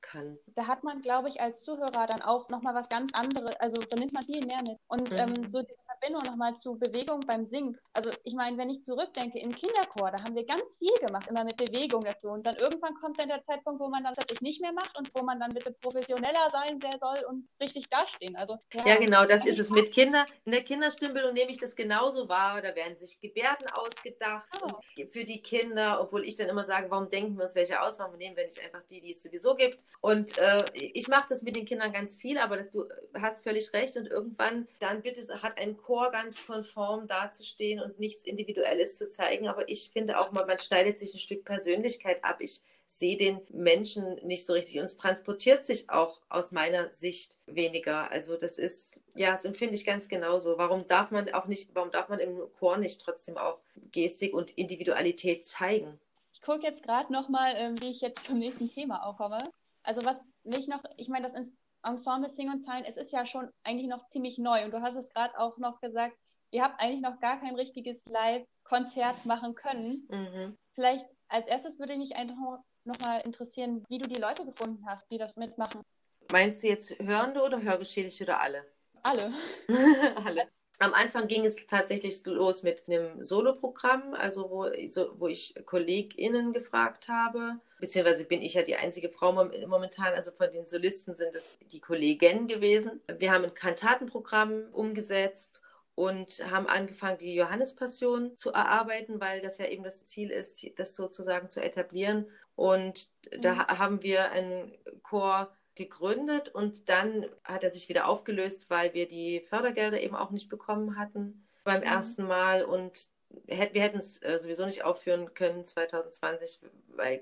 [0.00, 0.38] kann.
[0.54, 3.96] Da hat man, glaube ich, als Zuhörer dann auch nochmal was ganz anderes, also da
[3.96, 4.78] nimmt man viel mehr mit.
[4.86, 5.18] Und mhm.
[5.18, 5.62] ähm, so
[6.04, 7.78] Verbindung nochmal zu Bewegung beim Singen.
[7.92, 11.44] Also ich meine, wenn ich zurückdenke, im Kinderchor, da haben wir ganz viel gemacht, immer
[11.44, 12.28] mit Bewegung dazu.
[12.28, 15.10] Und dann irgendwann kommt dann der Zeitpunkt, wo man dann tatsächlich nicht mehr macht und
[15.14, 18.36] wo man dann bitte professioneller sein soll und richtig dastehen.
[18.36, 19.70] Also, ja, ja genau, das ist es.
[19.70, 22.60] Mit Kinder, in der Kinderstimmbildung nehme ich das genauso wahr.
[22.60, 24.80] Da werden sich Gebärden ausgedacht oh.
[25.06, 27.98] für die Kinder, obwohl ich dann immer sage, warum denken wir uns welche aus?
[27.98, 29.78] Warum nehmen wir nicht einfach die, die es sowieso gibt?
[30.00, 32.84] Und äh, ich mache das mit den Kindern ganz viel, aber das, du
[33.14, 33.96] hast völlig recht.
[33.96, 39.48] Und irgendwann dann bitte hat ein Chor ganz konform dazustehen und nichts Individuelles zu zeigen.
[39.48, 42.40] Aber ich finde auch mal, man schneidet sich ein Stück Persönlichkeit ab.
[42.40, 47.36] Ich sehe den Menschen nicht so richtig und es transportiert sich auch aus meiner Sicht
[47.46, 48.10] weniger.
[48.10, 50.58] Also das ist, ja, das empfinde ich ganz genauso.
[50.58, 53.58] Warum darf man auch nicht, warum darf man im Chor nicht trotzdem auch
[53.90, 55.98] Gestik und Individualität zeigen?
[56.32, 59.50] Ich gucke jetzt gerade nochmal, ähm, wie ich jetzt zum nächsten Thema auch komme.
[59.82, 61.40] Also was mich noch, ich meine, das
[61.84, 64.96] Ensemble Sing und Zahlen, es ist ja schon eigentlich noch ziemlich neu und du hast
[64.96, 66.16] es gerade auch noch gesagt,
[66.50, 70.06] ihr habt eigentlich noch gar kein richtiges Live-Konzert machen können.
[70.10, 70.56] Mhm.
[70.74, 72.36] Vielleicht als erstes würde mich einfach
[72.84, 75.82] noch mal interessieren, wie du die Leute gefunden hast, die das mitmachen.
[76.30, 78.64] Meinst du jetzt Hörende oder Hörgeschädigte oder alle?
[79.02, 79.32] Alle.
[80.24, 80.48] alle.
[80.78, 86.52] Am Anfang ging es tatsächlich los mit einem Soloprogramm, also wo, so, wo ich KollegInnen
[86.52, 91.34] gefragt habe, beziehungsweise bin ich ja die einzige Frau momentan, also von den Solisten sind
[91.34, 93.00] es die Kollegen gewesen.
[93.06, 95.62] Wir haben ein Kantatenprogramm umgesetzt
[95.94, 100.96] und haben angefangen, die Johannespassion zu erarbeiten, weil das ja eben das Ziel ist, das
[100.96, 102.26] sozusagen zu etablieren.
[102.56, 103.08] Und
[103.38, 103.78] da mhm.
[103.78, 104.72] haben wir einen
[105.02, 110.30] Chor gegründet und dann hat er sich wieder aufgelöst, weil wir die Fördergelder eben auch
[110.30, 111.86] nicht bekommen hatten beim mhm.
[111.86, 113.08] ersten Mal und
[113.46, 117.20] wir hätten es äh, sowieso nicht aufführen können 2020, weil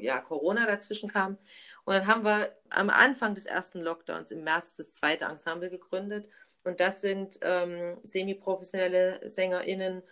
[0.00, 1.36] ja Corona dazwischen kam.
[1.84, 6.28] Und dann haben wir am Anfang des ersten Lockdowns im März das zweite Ensemble gegründet.
[6.64, 10.02] Und das sind ähm, semi-professionelle SängerInnen,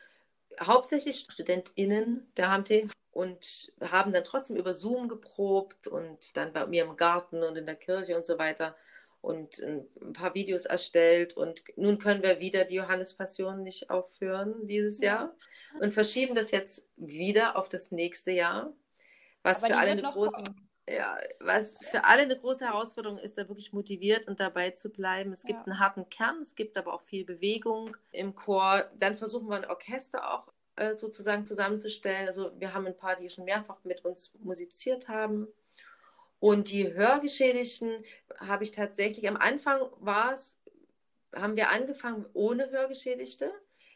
[0.60, 6.84] hauptsächlich StudentInnen der HMT und haben dann trotzdem über Zoom geprobt und dann bei mir
[6.84, 8.76] im Garten und in der Kirche und so weiter
[9.20, 15.00] und ein paar Videos erstellt und nun können wir wieder die Johannespassion nicht aufführen dieses
[15.00, 15.34] Jahr
[15.80, 18.72] und verschieben das jetzt wieder auf das nächste Jahr,
[19.42, 20.44] was für alle eine große
[20.88, 25.32] ja, was für alle eine große Herausforderung ist, da wirklich motiviert und dabei zu bleiben.
[25.32, 25.64] Es gibt ja.
[25.66, 28.90] einen harten Kern, es gibt aber auch viel Bewegung im Chor.
[28.98, 30.46] Dann versuchen wir ein Orchester auch
[30.78, 32.26] äh, sozusagen zusammenzustellen.
[32.26, 35.48] Also wir haben ein paar, die schon mehrfach mit uns musiziert haben.
[36.40, 38.04] Und die Hörgeschädigten
[38.38, 40.56] habe ich tatsächlich, am Anfang war es,
[41.34, 43.50] haben wir angefangen ohne Hörgeschädigte.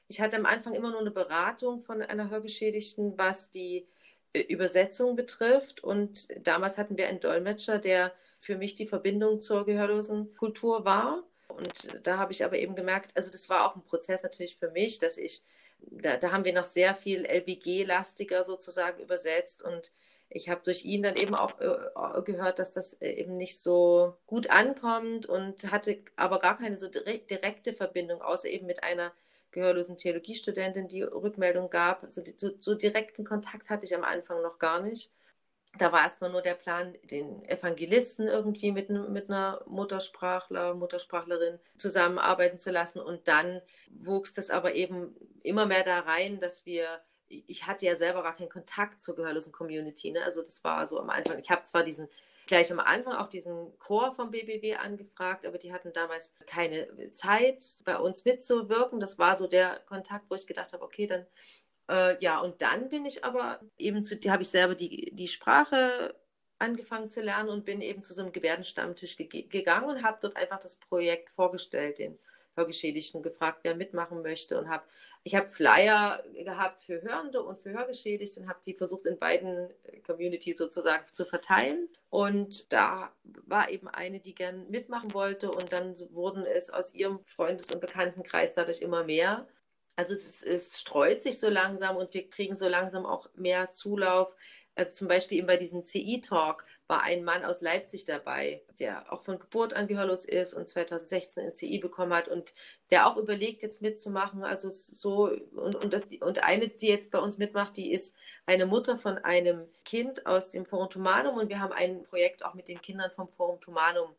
[0.08, 3.86] Ich hatte am Anfang immer nur eine Beratung von einer Hörgeschädigten, was die
[4.32, 5.84] äh, Übersetzung betrifft.
[5.84, 11.22] Und damals hatten wir einen Dolmetscher, der für mich die Verbindung zur gehörlosen Kultur war.
[11.46, 14.70] Und da habe ich aber eben gemerkt, also das war auch ein Prozess natürlich für
[14.70, 15.42] mich, dass ich,
[15.90, 19.92] da, da haben wir noch sehr viel LBG-lastiger sozusagen übersetzt und
[20.34, 24.50] ich habe durch ihn dann eben auch äh, gehört, dass das eben nicht so gut
[24.50, 29.12] ankommt und hatte aber gar keine so direkt, direkte Verbindung, außer eben mit einer
[29.50, 32.06] gehörlosen Theologiestudentin, die Rückmeldung gab.
[32.08, 35.10] So, so, so direkten Kontakt hatte ich am Anfang noch gar nicht
[35.78, 42.58] da war erstmal nur der Plan, den Evangelisten irgendwie mit, mit einer Muttersprachler, Muttersprachlerin zusammenarbeiten
[42.58, 43.00] zu lassen.
[43.00, 47.96] Und dann wuchs das aber eben immer mehr da rein, dass wir, ich hatte ja
[47.96, 50.10] selber gar keinen Kontakt zur gehörlosen Community.
[50.10, 50.22] Ne?
[50.22, 52.08] Also das war so am Anfang, ich habe zwar diesen
[52.46, 57.64] gleich am Anfang auch diesen Chor vom BBW angefragt, aber die hatten damals keine Zeit,
[57.84, 59.00] bei uns mitzuwirken.
[59.00, 61.24] Das war so der Kontakt, wo ich gedacht habe, okay, dann
[61.88, 66.14] äh, ja, und dann bin ich aber eben zu, habe ich selber die, die Sprache
[66.58, 70.36] angefangen zu lernen und bin eben zu so einem Gebärdenstammtisch ge gegangen und habe dort
[70.36, 72.18] einfach das Projekt vorgestellt, den
[72.54, 74.84] Hörgeschädigten gefragt, wer mitmachen möchte und habe
[75.24, 79.70] ich habe Flyer gehabt für Hörende und für Hörgeschädigte und habe die versucht in beiden
[80.04, 81.88] Communities sozusagen zu verteilen.
[82.10, 83.12] Und da
[83.46, 87.80] war eben eine, die gern mitmachen wollte und dann wurden es aus ihrem Freundes- und
[87.80, 89.46] Bekanntenkreis dadurch immer mehr
[89.96, 94.34] also es, es streut sich so langsam und wir kriegen so langsam auch mehr Zulauf.
[94.74, 99.22] Also zum Beispiel eben bei diesem CI-Talk war ein Mann aus Leipzig dabei, der auch
[99.22, 102.54] von Geburt an gehörlos ist und 2016 ein CI bekommen hat und
[102.90, 104.44] der auch überlegt, jetzt mitzumachen.
[104.44, 108.16] Also so, und, und, das, und eine, die jetzt bei uns mitmacht, die ist
[108.46, 112.54] eine Mutter von einem Kind aus dem Forum Tumanum und wir haben ein Projekt auch
[112.54, 114.14] mit den Kindern vom Forum Tumanum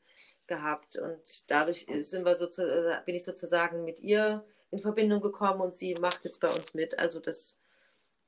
[0.46, 0.98] gehabt.
[0.98, 5.94] Und dadurch sind wir sozusagen, bin ich sozusagen mit ihr in Verbindung gekommen und sie
[5.96, 6.98] macht jetzt bei uns mit.
[6.98, 7.62] Also das,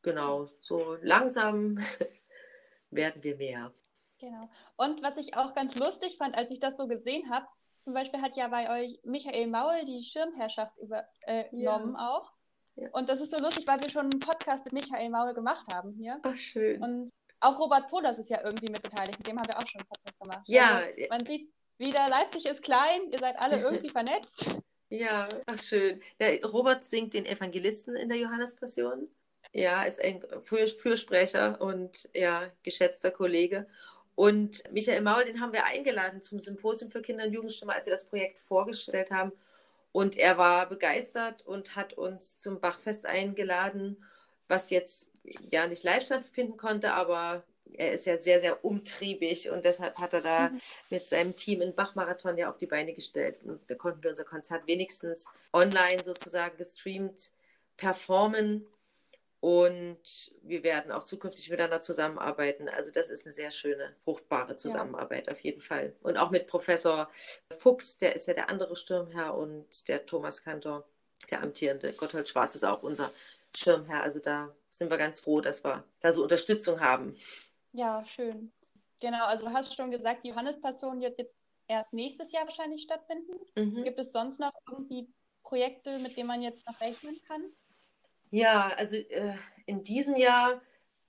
[0.03, 1.79] genau, so langsam
[2.91, 3.73] werden wir mehr.
[4.19, 4.49] Genau.
[4.77, 7.47] Und was ich auch ganz lustig fand, als ich das so gesehen habe,
[7.79, 12.09] zum Beispiel hat ja bei euch Michael Maul die Schirmherrschaft übernommen äh, ja.
[12.09, 12.31] auch.
[12.75, 12.89] Ja.
[12.91, 15.93] Und das ist so lustig, weil wir schon einen Podcast mit Michael Maul gemacht haben
[15.93, 16.19] hier.
[16.23, 16.81] Ach, schön.
[16.81, 19.17] Und auch Robert Poders ist ja irgendwie mit beteiligt.
[19.17, 20.43] Mit dem haben wir auch schon einen Podcast gemacht.
[20.45, 20.77] Ja.
[20.77, 24.45] Also man sieht wieder, Leipzig ist klein, ihr seid alle irgendwie vernetzt.
[24.89, 26.01] Ja, ach schön.
[26.19, 29.09] Der Robert singt den Evangelisten in der Johannespassion.
[29.53, 33.67] Ja, ist ein Für Fürsprecher und ja, geschätzter Kollege.
[34.15, 37.93] Und Michael Maul, den haben wir eingeladen zum Symposium für Kinder- und Jugendstimme, als wir
[37.93, 39.31] das Projekt vorgestellt haben.
[39.91, 44.03] Und er war begeistert und hat uns zum Bachfest eingeladen,
[44.47, 45.09] was jetzt
[45.51, 47.43] ja nicht live stattfinden konnte, aber
[47.73, 50.59] er ist ja sehr, sehr umtriebig und deshalb hat er da mhm.
[50.89, 53.37] mit seinem Team einen Bachmarathon ja auf die Beine gestellt.
[53.43, 57.31] Und da konnten wir unser Konzert wenigstens online sozusagen gestreamt
[57.77, 58.65] performen.
[59.41, 62.67] Und wir werden auch zukünftig miteinander zusammenarbeiten.
[62.67, 65.33] Also das ist eine sehr schöne, fruchtbare Zusammenarbeit ja.
[65.33, 65.93] auf jeden Fall.
[66.01, 67.09] Und auch mit Professor
[67.59, 70.87] Fuchs, der ist ja der andere Sturmherr und der Thomas Kantor,
[71.29, 73.11] der amtierende Gotthold Schwarz ist auch unser
[73.55, 74.01] Schirmherr.
[74.01, 77.15] Also da sind wir ganz froh, dass wir da so Unterstützung haben.
[77.75, 78.53] Ja, schön.
[79.01, 81.35] Genau, also du hast schon gesagt, die Johannespassion wird jetzt
[81.67, 83.33] erst nächstes Jahr wahrscheinlich stattfinden.
[83.55, 83.83] Mhm.
[83.83, 85.09] Gibt es sonst noch irgendwie
[85.43, 87.43] Projekte, mit denen man jetzt noch rechnen kann?
[88.31, 90.61] Ja, also äh, in diesem Jahr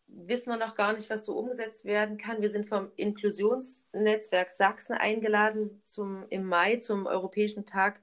[0.09, 2.43] wissen wir noch gar nicht, was so umgesetzt werden kann.
[2.43, 8.01] Wir sind vom Inklusionsnetzwerk Sachsen eingeladen, zum, im Mai zum Europäischen Tag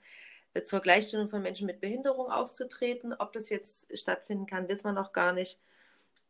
[0.54, 3.14] äh, zur Gleichstellung von Menschen mit Behinderung aufzutreten.
[3.14, 5.60] Ob das jetzt stattfinden kann, wissen wir noch gar nicht.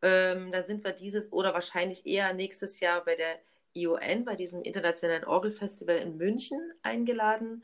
[0.03, 3.39] Ähm, dann sind wir dieses oder wahrscheinlich eher nächstes Jahr bei der
[3.73, 7.63] ION, bei diesem internationalen Orgelfestival in München eingeladen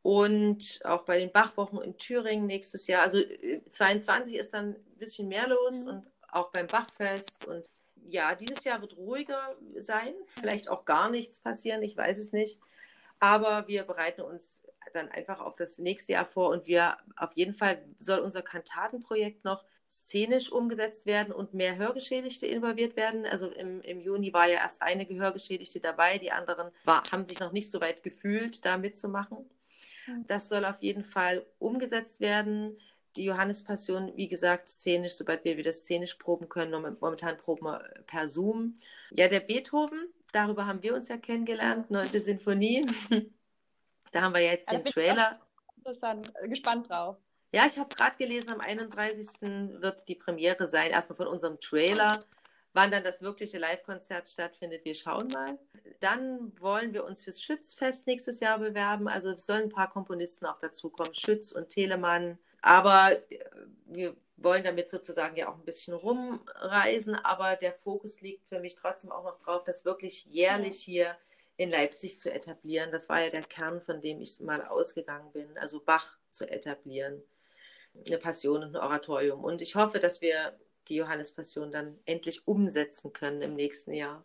[0.00, 3.02] und auch bei den Bachwochen in Thüringen nächstes Jahr.
[3.02, 3.18] Also
[3.70, 5.88] 22 äh, ist dann ein bisschen mehr los mhm.
[5.88, 7.68] und auch beim Bachfest und
[8.08, 12.58] ja, dieses Jahr wird ruhiger sein, vielleicht auch gar nichts passieren, ich weiß es nicht.
[13.18, 14.62] Aber wir bereiten uns
[14.94, 19.44] dann einfach auf das nächste Jahr vor und wir auf jeden Fall soll unser Kantatenprojekt
[19.44, 19.64] noch
[20.02, 23.26] szenisch umgesetzt werden und mehr Hörgeschädigte involviert werden.
[23.26, 27.40] Also im, im Juni war ja erst eine Gehörgeschädigte dabei, die anderen war, haben sich
[27.40, 29.38] noch nicht so weit gefühlt, da mitzumachen.
[30.26, 32.78] Das soll auf jeden Fall umgesetzt werden.
[33.16, 36.96] Die Johannespassion, wie gesagt, szenisch, sobald wir wieder szenisch proben können.
[37.00, 38.76] Momentan proben wir per Zoom.
[39.12, 42.86] Ja, der Beethoven, darüber haben wir uns ja kennengelernt, neunte Sinfonie.
[44.12, 45.40] da haben wir jetzt den Trailer.
[45.76, 47.16] Interessant, gespannt drauf.
[47.54, 49.28] Ja, ich habe gerade gelesen, am 31.
[49.80, 52.24] wird die Premiere sein, erstmal von unserem Trailer.
[52.72, 55.56] Wann dann das wirkliche Live-Konzert stattfindet, wir schauen mal.
[56.00, 59.06] Dann wollen wir uns fürs Schützfest nächstes Jahr bewerben.
[59.06, 62.40] Also es sollen ein paar Komponisten auch dazukommen, Schütz und Telemann.
[62.60, 63.38] Aber äh,
[63.86, 67.14] wir wollen damit sozusagen ja auch ein bisschen rumreisen.
[67.14, 71.16] Aber der Fokus liegt für mich trotzdem auch noch drauf, dass wirklich jährlich hier
[71.56, 72.90] in Leipzig zu etablieren.
[72.90, 77.22] Das war ja der Kern, von dem ich mal ausgegangen bin, also Bach zu etablieren.
[78.06, 79.44] Eine Passion und ein Oratorium.
[79.44, 84.24] Und ich hoffe, dass wir die Johannespassion dann endlich umsetzen können im nächsten Jahr.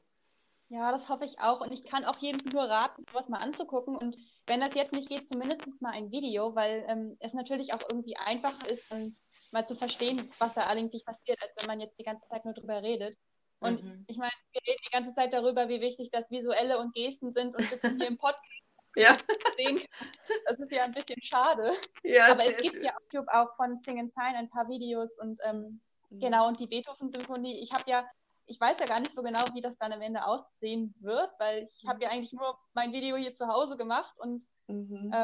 [0.69, 1.61] Ja, das hoffe ich auch.
[1.61, 3.95] Und ich kann auch jedem nur raten, sowas mal anzugucken.
[3.95, 7.81] Und wenn das jetzt nicht geht, zumindest mal ein Video, weil ähm, es natürlich auch
[7.89, 9.15] irgendwie einfacher ist, dann
[9.51, 12.53] mal zu verstehen, was da eigentlich passiert, als wenn man jetzt die ganze Zeit nur
[12.53, 13.17] drüber redet.
[13.59, 14.05] Und mhm.
[14.07, 17.55] ich meine, wir reden die ganze Zeit darüber, wie wichtig das Visuelle und Gesten sind
[17.55, 18.45] und sitzen hier im Podcast.
[18.95, 19.17] Ja.
[20.45, 21.73] Das ist ja ein bisschen schade.
[22.03, 22.83] Ja, Aber es gibt schön.
[22.83, 26.19] ja auf YouTube auch von Sing and Sign ein paar Videos und ähm, mhm.
[26.19, 27.59] genau, und die Beethoven-Symphonie.
[27.61, 28.07] Ich habe ja,
[28.45, 31.63] ich weiß ja gar nicht so genau, wie das dann am Ende aussehen wird, weil
[31.63, 35.11] ich habe ja eigentlich nur mein Video hier zu Hause gemacht und mhm.
[35.13, 35.23] ähm,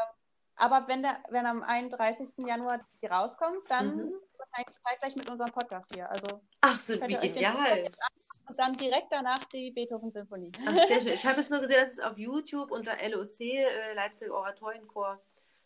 [0.56, 2.28] aber wenn, der, wenn am 31.
[2.46, 4.12] Januar die rauskommt, dann mhm.
[4.38, 6.10] wahrscheinlich zeitgleich mit unserem Podcast hier.
[6.10, 7.90] Also, Ach so, wie genial.
[8.48, 10.52] Und dann direkt danach die Beethoven-Symphonie.
[10.88, 11.12] sehr schön.
[11.12, 15.20] Ich habe jetzt nur gesehen, dass es auf YouTube unter LOC, äh, Leipzig Oratorienchor,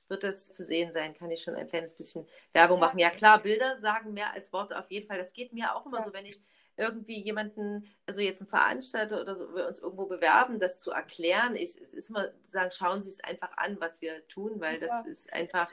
[0.08, 1.14] wird das zu sehen sein.
[1.14, 2.98] Kann ich schon ein kleines bisschen Werbung machen.
[2.98, 5.18] Ja klar, Bilder sagen mehr als Worte auf jeden Fall.
[5.18, 6.04] Das geht mir auch immer ja.
[6.04, 6.42] so, wenn ich
[6.80, 11.54] irgendwie jemanden, also jetzt einen Veranstalter oder so, wir uns irgendwo bewerben, das zu erklären.
[11.54, 14.90] Ich, es ist immer sagen, schauen Sie es einfach an, was wir tun, weil das
[14.90, 15.00] ja.
[15.02, 15.70] ist einfach,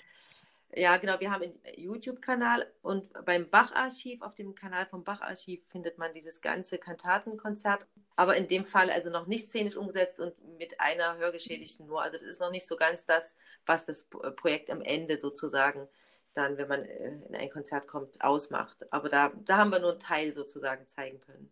[0.76, 5.98] ja genau, wir haben einen YouTube-Kanal und beim Bach-Archiv, auf dem Kanal vom Bach-Archiv findet
[5.98, 7.86] man dieses ganze Kantatenkonzert,
[8.18, 12.02] aber in dem Fall also noch nicht szenisch umgesetzt und mit einer Hörgeschädigten nur.
[12.02, 13.34] Also das ist noch nicht so ganz das,
[13.66, 15.88] was das Projekt am Ende sozusagen
[16.34, 18.92] dann, wenn man äh, in ein Konzert kommt, ausmacht.
[18.92, 21.52] Aber da, da haben wir nur einen Teil sozusagen zeigen können.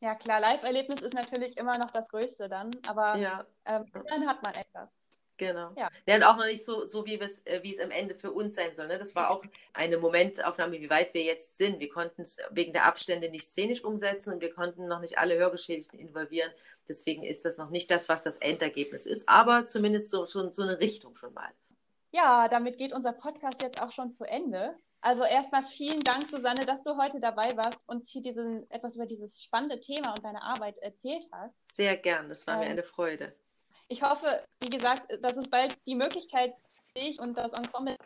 [0.00, 3.46] Ja, klar, Live-Erlebnis ist natürlich immer noch das Größte dann, aber ja.
[3.64, 4.90] ähm, dann hat man etwas.
[5.38, 5.72] Genau.
[5.76, 5.90] Ja.
[6.06, 8.54] ja, und auch noch nicht so, so wie, äh, wie es am Ende für uns
[8.54, 8.86] sein soll.
[8.86, 8.98] Ne?
[8.98, 9.44] Das war auch
[9.74, 11.78] eine Momentaufnahme, wie weit wir jetzt sind.
[11.78, 15.36] Wir konnten es wegen der Abstände nicht szenisch umsetzen und wir konnten noch nicht alle
[15.36, 16.50] Hörgeschädigten involvieren.
[16.88, 20.62] Deswegen ist das noch nicht das, was das Endergebnis ist, aber zumindest so, schon so
[20.62, 21.50] eine Richtung schon mal.
[22.16, 24.74] Ja, damit geht unser Podcast jetzt auch schon zu Ende.
[25.02, 29.04] Also erstmal vielen Dank, Susanne, dass du heute dabei warst und hier diesen, etwas über
[29.04, 31.54] dieses spannende Thema und deine Arbeit erzählt hast.
[31.74, 33.36] Sehr gern, das war ähm, mir eine Freude.
[33.88, 36.54] Ich hoffe, wie gesagt, dass es bald die Möglichkeit
[36.96, 37.98] dich und das Ensemble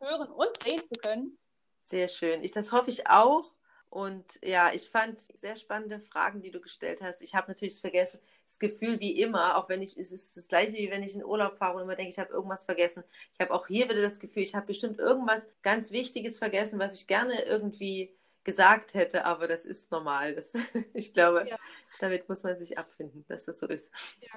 [0.00, 1.38] hören und sehen zu können.
[1.80, 2.42] Sehr schön.
[2.42, 3.44] Ich, das hoffe ich auch.
[3.90, 7.20] Und ja, ich fand sehr spannende Fragen, die du gestellt hast.
[7.22, 10.74] Ich habe natürlich vergessen, das Gefühl wie immer, auch wenn ich, es ist das gleiche
[10.74, 13.02] wie wenn ich in Urlaub fahre und immer denke, ich habe irgendwas vergessen.
[13.34, 16.94] Ich habe auch hier wieder das Gefühl, ich habe bestimmt irgendwas ganz Wichtiges vergessen, was
[16.94, 18.14] ich gerne irgendwie
[18.44, 20.36] gesagt hätte, aber das ist normal.
[20.36, 20.52] Das,
[20.94, 21.58] ich glaube, ja.
[21.98, 23.90] damit muss man sich abfinden, dass das so ist.
[24.20, 24.30] Ja,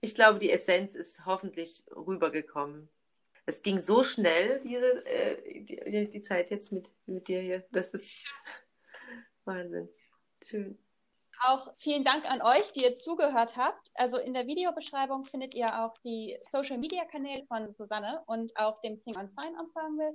[0.00, 2.88] ich glaube, die Essenz ist hoffentlich rübergekommen
[3.48, 7.64] es ging so schnell, diese, äh, die, die, Zeit jetzt mit, mit dir hier.
[7.72, 8.12] Das ist
[9.44, 9.88] Wahnsinn.
[10.44, 10.78] Schön.
[11.40, 13.88] Auch vielen Dank an euch, die ihr zugehört habt.
[13.94, 18.80] Also in der Videobeschreibung findet ihr auch die Social Media Kanäle von Susanne und auch
[18.82, 20.12] dem Sing on Sign Ensemble.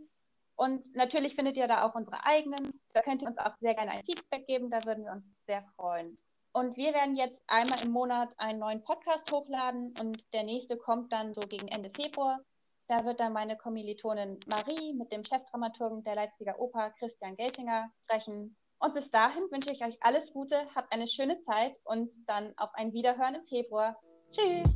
[0.55, 2.79] Und natürlich findet ihr da auch unsere eigenen.
[2.93, 5.65] Da könnt ihr uns auch sehr gerne ein Feedback geben, da würden wir uns sehr
[5.75, 6.19] freuen.
[6.51, 11.11] Und wir werden jetzt einmal im Monat einen neuen Podcast hochladen und der nächste kommt
[11.11, 12.39] dann so gegen Ende Februar.
[12.87, 18.57] Da wird dann meine Kommilitonin Marie mit dem Chefdramaturgen der Leipziger Oper Christian Geltinger sprechen.
[18.79, 22.69] Und bis dahin wünsche ich euch alles Gute, habt eine schöne Zeit und dann auf
[22.73, 23.95] ein Wiederhören im Februar.
[24.31, 24.73] Tschüss!